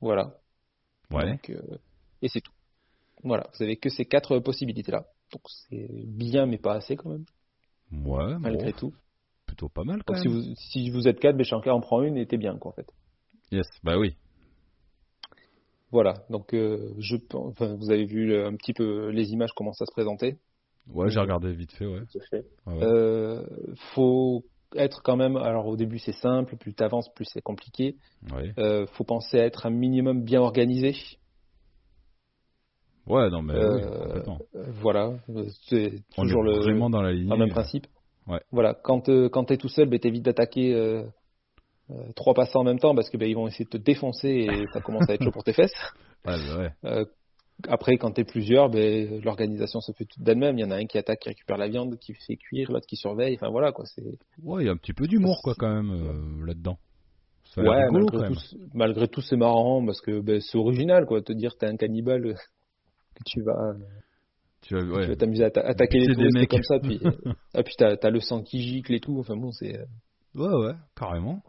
Voilà. 0.00 0.34
Ouais. 1.10 1.26
Donc, 1.32 1.50
euh, 1.50 1.78
et 2.22 2.28
c'est 2.28 2.40
tout. 2.40 2.52
Voilà. 3.22 3.46
Vous 3.56 3.62
avez 3.64 3.76
que 3.76 3.88
ces 3.90 4.04
quatre 4.06 4.38
possibilités-là. 4.38 5.06
Donc 5.32 5.42
c'est 5.68 5.88
bien, 6.06 6.46
mais 6.46 6.58
pas 6.58 6.74
assez 6.74 6.96
quand 6.96 7.10
même, 7.10 7.24
Ouais, 7.92 8.38
malgré 8.38 8.72
bon, 8.72 8.78
tout. 8.78 8.94
plutôt 9.46 9.68
pas 9.68 9.84
mal 9.84 10.02
quand 10.04 10.14
Donc 10.14 10.22
si 10.22 10.28
même. 10.28 10.38
vous, 10.38 10.54
si 10.56 10.90
vous 10.90 11.06
êtes 11.08 11.20
quatre, 11.20 11.40
chacun 11.44 11.72
en 11.72 11.80
prend 11.80 12.02
une 12.02 12.16
et 12.16 12.26
t'es 12.26 12.36
bien, 12.38 12.56
quoi, 12.58 12.72
en 12.72 12.74
fait. 12.74 12.90
Yes, 13.52 13.66
bah 13.84 13.98
oui. 13.98 14.16
Voilà. 15.92 16.14
Donc 16.30 16.54
euh, 16.54 16.94
je, 16.98 17.16
enfin, 17.34 17.74
vous 17.74 17.90
avez 17.90 18.04
vu 18.04 18.36
un 18.36 18.54
petit 18.54 18.72
peu 18.72 19.08
les 19.10 19.32
images 19.32 19.50
comment 19.56 19.72
ça 19.72 19.86
se 19.86 19.92
présentait. 19.92 20.38
Ouais, 20.92 21.10
j'ai 21.10 21.20
regardé 21.20 21.52
vite 21.52 21.72
fait, 21.72 21.86
ouais. 21.86 22.02
Tout 22.12 22.18
à 22.18 22.26
fait. 22.30 22.44
Ouais, 22.66 22.74
ouais. 22.74 22.84
Euh, 22.84 23.44
faut 23.94 24.44
être 24.76 25.02
quand 25.02 25.16
même. 25.16 25.36
Alors 25.36 25.66
au 25.66 25.76
début 25.76 25.98
c'est 25.98 26.12
simple, 26.12 26.56
plus 26.56 26.74
tu 26.74 26.82
avances, 26.82 27.12
plus 27.14 27.24
c'est 27.24 27.42
compliqué. 27.42 27.96
Ouais. 28.32 28.52
Euh, 28.58 28.86
faut 28.94 29.04
penser 29.04 29.40
à 29.40 29.44
être 29.44 29.66
un 29.66 29.70
minimum 29.70 30.22
bien 30.22 30.40
organisé. 30.40 30.94
Ouais, 33.10 33.28
non, 33.30 33.42
mais 33.42 33.54
Euh. 33.54 34.22
Euh, 34.54 34.64
voilà, 34.80 35.12
Euh, 35.30 35.46
c'est 35.68 35.92
toujours 36.16 36.42
le, 36.42 36.58
vraiment 36.60 36.90
dans 36.90 37.02
la 37.02 37.12
même 37.12 37.50
principe. 37.50 37.86
Ouais. 38.26 38.40
Voilà, 38.52 38.74
quand 38.74 39.08
euh, 39.08 39.28
quand 39.28 39.44
t'es 39.44 39.56
tout 39.56 39.68
seul, 39.68 39.88
ben, 39.88 39.98
t'évites 39.98 40.24
d'attaquer 40.24 40.72
euh, 40.74 41.02
euh, 41.90 41.94
trois 42.14 42.34
passants 42.34 42.60
en 42.60 42.64
même 42.64 42.78
temps 42.78 42.94
parce 42.94 43.10
que 43.10 43.16
ben, 43.16 43.28
ils 43.28 43.34
vont 43.34 43.48
essayer 43.48 43.64
de 43.64 43.70
te 43.70 43.76
défoncer 43.76 44.28
et 44.28 44.66
ça 44.72 44.80
commence 44.80 45.08
à 45.10 45.14
être 45.14 45.24
chaud 45.24 45.32
pour 45.32 45.44
tes 45.44 45.52
fesses. 45.52 45.72
Ouais, 46.26 46.36
bah 46.36 46.58
ouais. 46.58 46.70
Euh, 46.84 47.04
après, 47.66 47.96
quand 47.96 48.10
t'es 48.10 48.24
plusieurs, 48.24 48.68
ben, 48.68 49.22
l'organisation 49.24 49.80
se 49.80 49.92
fait 49.92 50.04
toute 50.04 50.22
d'elle-même. 50.22 50.58
Il 50.58 50.60
y 50.60 50.64
en 50.64 50.70
a 50.70 50.76
un 50.76 50.84
qui 50.84 50.98
attaque, 50.98 51.20
qui 51.20 51.30
récupère 51.30 51.56
la 51.56 51.66
viande, 51.66 51.96
qui 51.98 52.12
fait 52.12 52.36
cuire, 52.36 52.70
l'autre 52.70 52.86
qui 52.86 52.96
surveille. 52.96 53.36
Enfin 53.36 53.48
voilà 53.48 53.72
quoi. 53.72 53.86
C'est 53.86 54.04
Ouais, 54.42 54.62
il 54.62 54.66
y 54.66 54.68
a 54.68 54.72
un 54.72 54.76
petit 54.76 54.92
peu 54.92 55.06
d'humour, 55.06 55.40
quoi, 55.42 55.54
quand 55.58 55.74
même, 55.74 55.90
euh, 55.92 56.46
là-dedans. 56.46 56.76
Ouais, 57.56 57.84
rigolo, 57.86 58.06
malgré 58.12 58.34
tout, 58.34 58.40
malgré 58.74 59.08
tout, 59.08 59.22
c'est 59.22 59.36
marrant 59.36 59.84
parce 59.84 60.02
que 60.02 60.20
ben, 60.20 60.40
c'est 60.42 60.58
original 60.58 61.06
quoi. 61.06 61.22
Te 61.22 61.32
dire 61.32 61.56
t'es 61.56 61.66
un 61.66 61.76
cannibale 61.76 62.26
euh, 62.26 62.34
tu 63.26 63.42
vas 63.42 63.74
Tu 64.62 64.74
vas, 64.74 64.82
tu 64.82 64.88
ouais. 64.90 65.06
vas 65.06 65.16
t'amuser 65.16 65.44
à 65.44 65.48
atta- 65.48 65.64
attaquer 65.64 65.98
les 66.00 66.06
des 66.08 66.14
touristes 66.14 66.34
mecs. 66.38 66.50
comme 66.50 66.62
ça, 66.62 66.78
puis 66.80 67.00
ah, 67.54 67.62
puis 67.62 67.74
t'as 67.78 68.10
le 68.10 68.20
sang 68.20 68.42
qui 68.42 68.60
gicle 68.62 68.94
et 68.94 69.00
tout. 69.00 69.18
Enfin 69.18 69.36
bon, 69.36 69.50
c'est 69.52 69.78
euh, 69.78 69.84
ouais, 70.34 70.66
ouais, 70.66 70.74
carrément. 70.96 71.42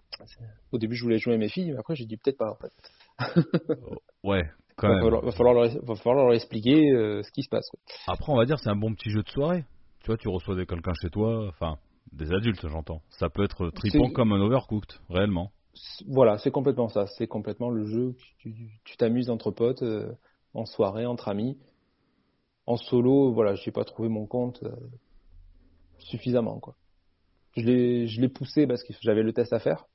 au 0.72 0.78
début 0.78 0.96
je 0.96 1.04
voulais 1.04 1.18
jouer 1.20 1.36
à 1.36 1.38
mes 1.38 1.50
filles, 1.50 1.72
mais 1.72 1.80
après 1.80 1.96
j'ai 1.96 2.06
dit 2.06 2.18
peut-être 2.18 2.38
pas 2.38 2.52
en 2.52 2.56
fait. 2.56 2.72
Ouais, 4.24 4.44
quand 4.76 4.88
Va 4.88 4.94
même. 4.96 5.04
falloir, 5.04 5.22
va 5.26 5.32
falloir 5.32 5.54
leur, 5.56 5.84
va 5.84 5.96
falloir 5.96 6.26
leur 6.26 6.34
expliquer 6.36 6.92
euh, 6.92 7.24
ce 7.24 7.32
qui 7.32 7.42
se 7.44 7.50
passe. 7.50 7.68
quoi. 7.70 7.80
Après, 8.14 8.32
on 8.32 8.38
va 8.38 8.46
dire, 8.46 8.60
c'est 8.60 8.70
un 8.70 8.76
bon 8.76 8.94
petit 8.94 9.10
jeu 9.10 9.24
de 9.24 9.30
soirée. 9.30 9.66
Tu 10.02 10.08
vois, 10.08 10.18
tu 10.18 10.28
reçois 10.28 10.56
des- 10.56 10.66
quelqu'un 10.66 10.94
chez 11.02 11.10
toi, 11.10 11.48
enfin, 11.50 11.78
des 12.12 12.32
adultes, 12.32 12.68
j'entends. 12.68 13.02
Ça 13.10 13.30
peut 13.30 13.44
être 13.44 13.70
tripant 13.72 14.10
comme 14.12 14.32
un 14.34 14.42
overcooked, 14.42 15.00
réellement. 15.10 15.52
Voilà, 16.08 16.38
c'est 16.38 16.52
complètement 16.52 16.88
ça. 16.90 17.08
C'est 17.18 17.28
complètement 17.28 17.70
le 17.70 17.86
jeu. 17.86 18.14
que 18.14 18.50
Tu 18.50 18.54
tu 18.86 18.98
t'amuses 18.98 19.30
entre 19.30 19.52
potes, 19.52 19.82
euh, 19.84 20.12
en 20.54 20.66
soirée, 20.66 21.06
entre 21.06 21.30
amis. 21.30 21.58
En 22.66 22.76
solo, 22.76 23.32
voilà, 23.34 23.54
j'ai 23.54 23.72
pas 23.72 23.86
trouvé 23.86 24.10
mon 24.10 24.26
compte 24.26 24.64
euh, 24.64 24.76
suffisamment 26.00 26.60
quoi. 26.60 26.76
Je 27.58 27.64
l'ai 27.64 28.08
je 28.08 28.22
l'ai 28.22 28.30
poussé 28.30 28.68
parce 28.68 28.84
que 28.84 28.94
j'avais 29.02 29.24
le 29.24 29.34
test 29.34 29.54
à 29.54 29.60
faire. 29.60 29.88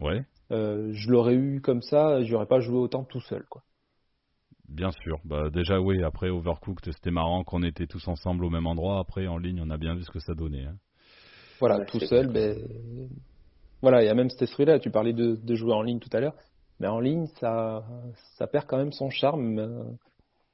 Ouais, 0.00 0.24
Euh, 0.52 0.90
je 0.92 1.10
l'aurais 1.10 1.36
eu 1.36 1.62
comme 1.62 1.80
ça, 1.80 2.22
j'aurais 2.22 2.44
pas 2.46 2.60
joué 2.60 2.76
autant 2.76 3.02
tout 3.02 3.22
seul 3.22 3.46
quoi. 3.48 3.64
bien 4.68 4.92
sûr. 4.92 5.18
Bah, 5.24 5.50
déjà, 5.50 5.80
oui, 5.80 6.02
après 6.04 6.30
Overcooked, 6.30 6.92
c'était 6.92 7.10
marrant 7.10 7.42
qu'on 7.44 7.62
était 7.62 7.86
tous 7.86 8.06
ensemble 8.08 8.44
au 8.44 8.50
même 8.50 8.66
endroit. 8.66 8.98
Après, 9.00 9.26
en 9.26 9.36
ligne, 9.38 9.60
on 9.62 9.70
a 9.70 9.78
bien 9.78 9.94
vu 9.94 10.04
ce 10.04 10.10
que 10.10 10.20
ça 10.20 10.34
donnait. 10.34 10.64
hein. 10.66 10.78
Voilà, 11.60 11.80
Ouais, 11.80 11.86
tout 11.86 12.00
seul, 12.00 12.26
ben 12.28 12.56
voilà, 13.82 14.02
il 14.02 14.06
y 14.06 14.08
a 14.08 14.14
même 14.14 14.30
cet 14.30 14.42
esprit-là. 14.42 14.78
Tu 14.78 14.90
parlais 14.90 15.12
de, 15.12 15.36
de 15.36 15.54
jouer 15.54 15.72
en 15.72 15.82
ligne 15.82 15.98
tout 16.00 16.10
à 16.12 16.20
l'heure, 16.20 16.36
mais 16.80 16.86
en 16.88 17.00
ligne, 17.00 17.26
ça, 17.40 17.84
ça 18.36 18.46
perd 18.46 18.66
quand 18.66 18.76
même 18.78 18.92
son 18.92 19.10
charme 19.10 19.58
euh, 19.58 19.84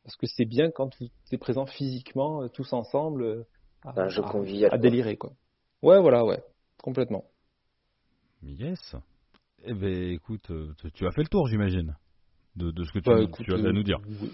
parce 0.04 0.16
que 0.16 0.26
c'est 0.26 0.44
bien 0.44 0.70
quand 0.70 0.88
tu 0.90 1.08
es 1.32 1.38
présent 1.38 1.66
physiquement, 1.66 2.42
euh, 2.42 2.48
tous 2.48 2.72
ensemble, 2.72 3.22
euh, 3.22 3.44
à, 3.82 4.00
Un 4.02 4.08
jeu 4.08 4.22
à- 4.22 4.28
convivial, 4.28 4.66
à 4.68 4.76
quoi. 4.76 4.78
délirer 4.78 5.16
quoi. 5.16 5.32
Ouais, 5.82 6.00
voilà, 6.00 6.24
ouais, 6.24 6.42
complètement. 6.82 7.24
Yes. 8.42 8.96
Eh 9.64 9.72
ben, 9.74 10.10
écoute, 10.12 10.50
tu- 10.92 11.06
as 11.06 11.10
fait 11.12 11.22
le 11.22 11.28
tour, 11.28 11.46
j'imagine, 11.48 11.96
de, 12.56 12.70
de 12.70 12.84
ce 12.84 12.92
que 12.92 12.98
tu, 12.98 13.08
Bah, 13.08 13.16
nous- 13.16 13.22
écoute, 13.22 13.44
tu 13.46 13.52
as 13.52 13.56
à 13.56 13.72
nous 13.72 13.82
dire. 13.82 13.98
oui. 14.20 14.30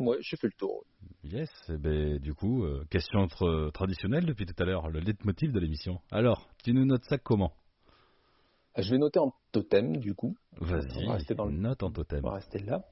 Ouais, 0.00 0.16
j'ai 0.20 0.36
fait 0.36 0.48
le 0.48 0.52
tour. 0.58 0.84
Yes. 1.22 1.48
Eh 1.68 1.76
ben, 1.78 2.18
du 2.18 2.34
coup, 2.34 2.64
euh, 2.64 2.84
question 2.90 3.26
tr- 3.26 3.70
traditionnelle 3.72 4.26
depuis 4.26 4.44
tout 4.44 4.60
à 4.60 4.64
l'heure, 4.66 4.90
le 4.90 4.98
leitmotiv 5.00 5.52
de 5.52 5.60
l'émission. 5.60 6.00
Alors, 6.10 6.48
tu 6.64 6.72
nous 6.72 6.84
notes 6.84 7.04
ça 7.04 7.16
comment? 7.16 7.52
Je 8.76 8.90
vais 8.90 8.98
noter 8.98 9.18
en 9.20 9.32
totem 9.52 9.96
du 9.98 10.14
coup. 10.14 10.36
On 10.60 10.64
Vas-y, 10.64 11.06
va 11.06 11.14
rester 11.14 11.34
dans 11.34 11.46
le- 11.46 11.52
note 11.52 11.82
en 11.82 11.90
totem. 11.90 12.20
On 12.24 12.28
va 12.28 12.34
rester 12.36 12.58
là. 12.60 12.84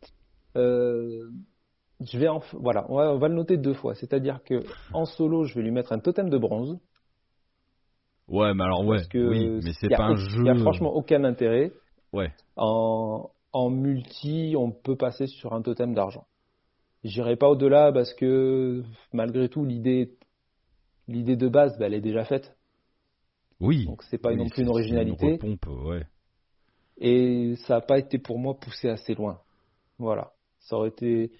Euh, 0.56 1.30
je 2.00 2.18
vais 2.18 2.28
en, 2.28 2.40
voilà, 2.54 2.86
on 2.88 2.96
va, 2.96 3.12
on 3.14 3.18
va 3.18 3.28
le 3.28 3.34
noter 3.34 3.56
deux 3.56 3.74
fois. 3.74 3.94
C'est-à-dire 3.94 4.42
que 4.44 4.60
en 4.92 5.04
solo, 5.04 5.44
je 5.44 5.54
vais 5.54 5.62
lui 5.62 5.70
mettre 5.70 5.92
un 5.92 5.98
totem 5.98 6.28
de 6.30 6.38
bronze. 6.38 6.78
Ouais, 8.28 8.54
mais 8.54 8.64
alors, 8.64 8.84
ouais, 8.86 8.98
Parce 8.98 9.08
que 9.08 9.28
oui, 9.28 9.60
mais 9.64 9.72
c'est 9.80 9.88
pas 9.88 10.04
un 10.04 10.14
jeu. 10.16 10.44
y 10.44 10.48
a 10.48 10.54
franchement 10.54 10.94
aucun 10.94 11.24
intérêt. 11.24 11.72
Ouais. 12.12 12.32
En, 12.56 13.30
en 13.52 13.70
multi, 13.70 14.54
on 14.56 14.70
peut 14.70 14.96
passer 14.96 15.26
sur 15.26 15.52
un 15.52 15.62
totem 15.62 15.94
d'argent. 15.94 16.26
J'irai 17.04 17.36
pas 17.36 17.48
au-delà 17.48 17.90
parce 17.92 18.14
que 18.14 18.82
malgré 19.12 19.48
tout, 19.48 19.64
l'idée, 19.64 20.14
l'idée 21.08 21.36
de 21.36 21.48
base, 21.48 21.76
bah, 21.78 21.86
elle 21.86 21.94
est 21.94 22.00
déjà 22.00 22.24
faite. 22.24 22.56
Oui. 23.62 23.86
Donc 23.86 24.02
c'est 24.02 24.18
pas 24.18 24.30
Oui, 24.30 24.36
non 24.36 24.48
plus 24.48 24.62
une 24.62 24.68
originalité. 24.68 25.32
repompe, 25.34 25.66
ouais. 25.86 26.04
Et 26.98 27.54
ça 27.66 27.74
n'a 27.76 27.80
pas 27.80 27.98
été 27.98 28.18
pour 28.18 28.38
moi 28.38 28.58
poussé 28.58 28.88
assez 28.88 29.14
loin. 29.14 29.40
Voilà. 29.98 30.32
Ça 30.58 30.76
aurait 30.76 30.88
été. 30.88 31.30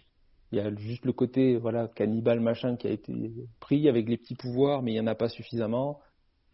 Il 0.52 0.58
y 0.58 0.60
a 0.60 0.72
juste 0.76 1.04
le 1.04 1.12
côté 1.12 1.56
voilà 1.56 1.88
cannibale 1.88 2.40
machin 2.40 2.76
qui 2.76 2.86
a 2.86 2.90
été 2.90 3.12
pris 3.58 3.88
avec 3.88 4.08
les 4.08 4.18
petits 4.18 4.34
pouvoirs, 4.36 4.82
mais 4.82 4.92
il 4.92 4.94
n'y 4.94 5.00
en 5.00 5.06
a 5.08 5.14
pas 5.14 5.28
suffisamment. 5.28 6.00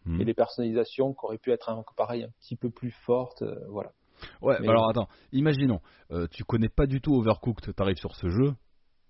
Hmm. 0.05 0.19
Et 0.21 0.25
les 0.25 0.33
personnalisations 0.33 1.13
qui 1.13 1.19
auraient 1.23 1.37
pu 1.37 1.51
être 1.51 1.69
un, 1.69 1.83
pareil 1.95 2.23
un 2.23 2.29
petit 2.39 2.55
peu 2.55 2.69
plus 2.71 2.91
fortes. 3.05 3.41
euh, 3.43 3.59
voilà. 3.69 3.91
Ouais, 4.41 4.57
Mais- 4.59 4.67
bah 4.67 4.73
alors 4.73 4.89
attends, 4.89 5.07
imaginons, 5.31 5.81
euh, 6.11 6.27
tu 6.31 6.43
connais 6.43 6.69
pas 6.69 6.87
du 6.87 6.99
tout 6.99 7.13
Overcooked, 7.15 7.73
t'arrives 7.75 7.97
sur 7.97 8.15
ce 8.15 8.27
jeu, 8.29 8.53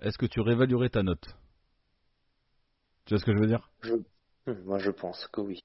est-ce 0.02 0.18
que 0.18 0.26
tu 0.26 0.42
réévaluerais 0.42 0.90
ta 0.90 1.04
note? 1.04 1.36
Tu 3.06 3.14
vois 3.14 3.20
ce 3.20 3.26
que 3.26 3.34
je 3.34 3.40
veux 3.40 3.48
dire? 3.48 3.70
Je... 3.82 3.94
Moi, 4.66 4.80
je 4.80 4.92
pense 4.92 5.28
que 5.28 5.42
oui. 5.42 5.60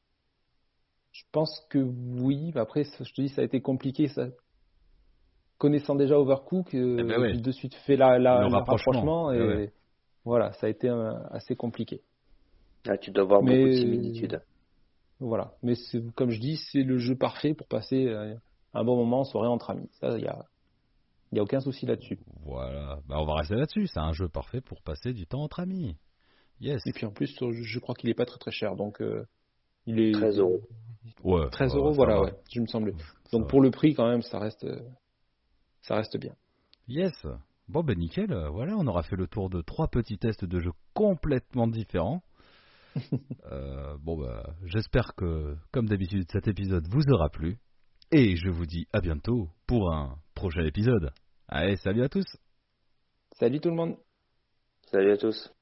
Je 1.14 1.22
pense 1.32 1.64
que 1.70 1.78
oui. 1.78 2.50
mais 2.54 2.60
Après, 2.60 2.84
ça- 2.84 3.04
je 3.04 3.12
te 3.14 3.20
dis, 3.22 3.28
ça 3.30 3.40
a 3.40 3.44
été 3.44 3.60
compliqué. 3.62 4.08
Ça... 4.08 4.26
Connaissant 5.58 5.94
déjà 5.94 6.18
Overcook, 6.18 6.74
euh, 6.74 6.96
Eh 6.98 7.04
ben 7.04 7.20
ouais. 7.20 7.32
de 7.38 7.52
suite 7.52 7.74
fait 7.86 7.96
la, 7.96 8.18
la- 8.18 8.42
Le 8.42 8.48
le 8.48 8.54
rapprochement, 8.54 8.92
rapprochement 9.26 9.32
et 9.32 9.36
eh 9.38 9.46
ouais. 9.56 9.72
voilà, 10.24 10.52
ça 10.54 10.66
a 10.66 10.70
été 10.70 10.88
euh, 10.88 11.12
assez 11.30 11.54
compliqué. 11.54 12.02
Ah, 12.88 12.98
tu 12.98 13.12
dois 13.12 13.22
avoir 13.22 13.42
Mais- 13.42 13.56
beaucoup 13.56 13.68
de 13.70 13.76
similitudes. 13.76 14.42
Voilà. 15.20 15.54
Mais 15.62 15.74
comme 16.16 16.30
je 16.30 16.40
dis, 16.40 16.56
c'est 16.72 16.82
le 16.82 16.98
jeu 16.98 17.14
parfait 17.16 17.54
pour 17.54 17.68
passer 17.68 18.06
euh, 18.08 18.34
un 18.74 18.84
bon 18.84 18.96
moment 18.96 19.20
en 19.20 19.24
soirée 19.24 19.46
entre 19.48 19.70
amis. 19.70 19.88
Ça, 20.00 20.18
il 20.18 20.24
y 20.24 20.28
a, 20.28 20.44
y 21.32 21.38
a 21.38 21.42
aucun 21.42 21.60
souci 21.60 21.86
là-dessus. 21.86 22.18
Voilà. 22.42 22.98
Bah, 23.06 23.16
on 23.20 23.24
va 23.24 23.36
rester 23.36 23.54
là-dessus. 23.54 23.86
C'est 23.86 24.00
un 24.00 24.12
jeu 24.12 24.28
parfait 24.28 24.60
pour 24.60 24.82
passer 24.82 25.12
du 25.12 25.26
temps 25.26 25.42
entre 25.44 25.60
amis. 25.60 25.96
Yes. 26.60 26.84
Et 26.86 26.92
puis 26.92 27.06
en 27.06 27.12
plus, 27.12 27.34
je 27.40 27.78
crois 27.78 27.94
qu'il 27.94 28.10
est 28.10 28.14
pas 28.14 28.26
très 28.26 28.38
très 28.38 28.50
cher, 28.50 28.74
donc 28.74 29.00
euh, 29.00 29.24
il 29.86 30.00
est 30.00 30.12
13 30.12 30.38
euros. 30.40 30.60
13 31.50 31.74
euros, 31.74 31.92
voilà, 31.92 32.20
ouais, 32.20 32.32
je 32.50 32.60
me 32.60 32.66
semblais. 32.66 32.94
Donc 33.32 33.48
pour 33.48 33.60
le 33.60 33.70
prix, 33.70 33.94
quand 33.94 34.08
même, 34.08 34.22
ça 34.22 34.38
reste, 34.38 34.64
euh, 34.64 34.80
ça 35.82 35.96
reste 35.96 36.16
bien. 36.18 36.34
Yes. 36.88 37.26
Bon, 37.68 37.82
ben 37.82 37.98
nickel. 37.98 38.34
Voilà, 38.52 38.76
on 38.76 38.86
aura 38.86 39.02
fait 39.02 39.16
le 39.16 39.26
tour 39.26 39.48
de 39.48 39.62
trois 39.62 39.88
petits 39.88 40.18
tests 40.18 40.44
de 40.44 40.60
jeux 40.60 40.72
complètement 40.94 41.66
différents. 41.66 42.22
Euh, 43.50 43.96
bon, 44.00 44.16
bah, 44.16 44.54
j'espère 44.64 45.14
que, 45.16 45.56
comme 45.72 45.86
d'habitude, 45.86 46.26
cet 46.30 46.48
épisode 46.48 46.86
vous 46.88 47.02
aura 47.12 47.28
plu. 47.28 47.58
Et 48.12 48.36
je 48.36 48.48
vous 48.48 48.66
dis 48.66 48.86
à 48.92 49.00
bientôt 49.00 49.48
pour 49.66 49.92
un 49.92 50.16
prochain 50.34 50.64
épisode. 50.64 51.10
Allez, 51.48 51.76
salut 51.76 52.02
à 52.02 52.08
tous. 52.08 52.24
Salut 53.32 53.60
tout 53.60 53.70
le 53.70 53.74
monde. 53.74 53.96
Salut 54.90 55.12
à 55.12 55.16
tous. 55.16 55.52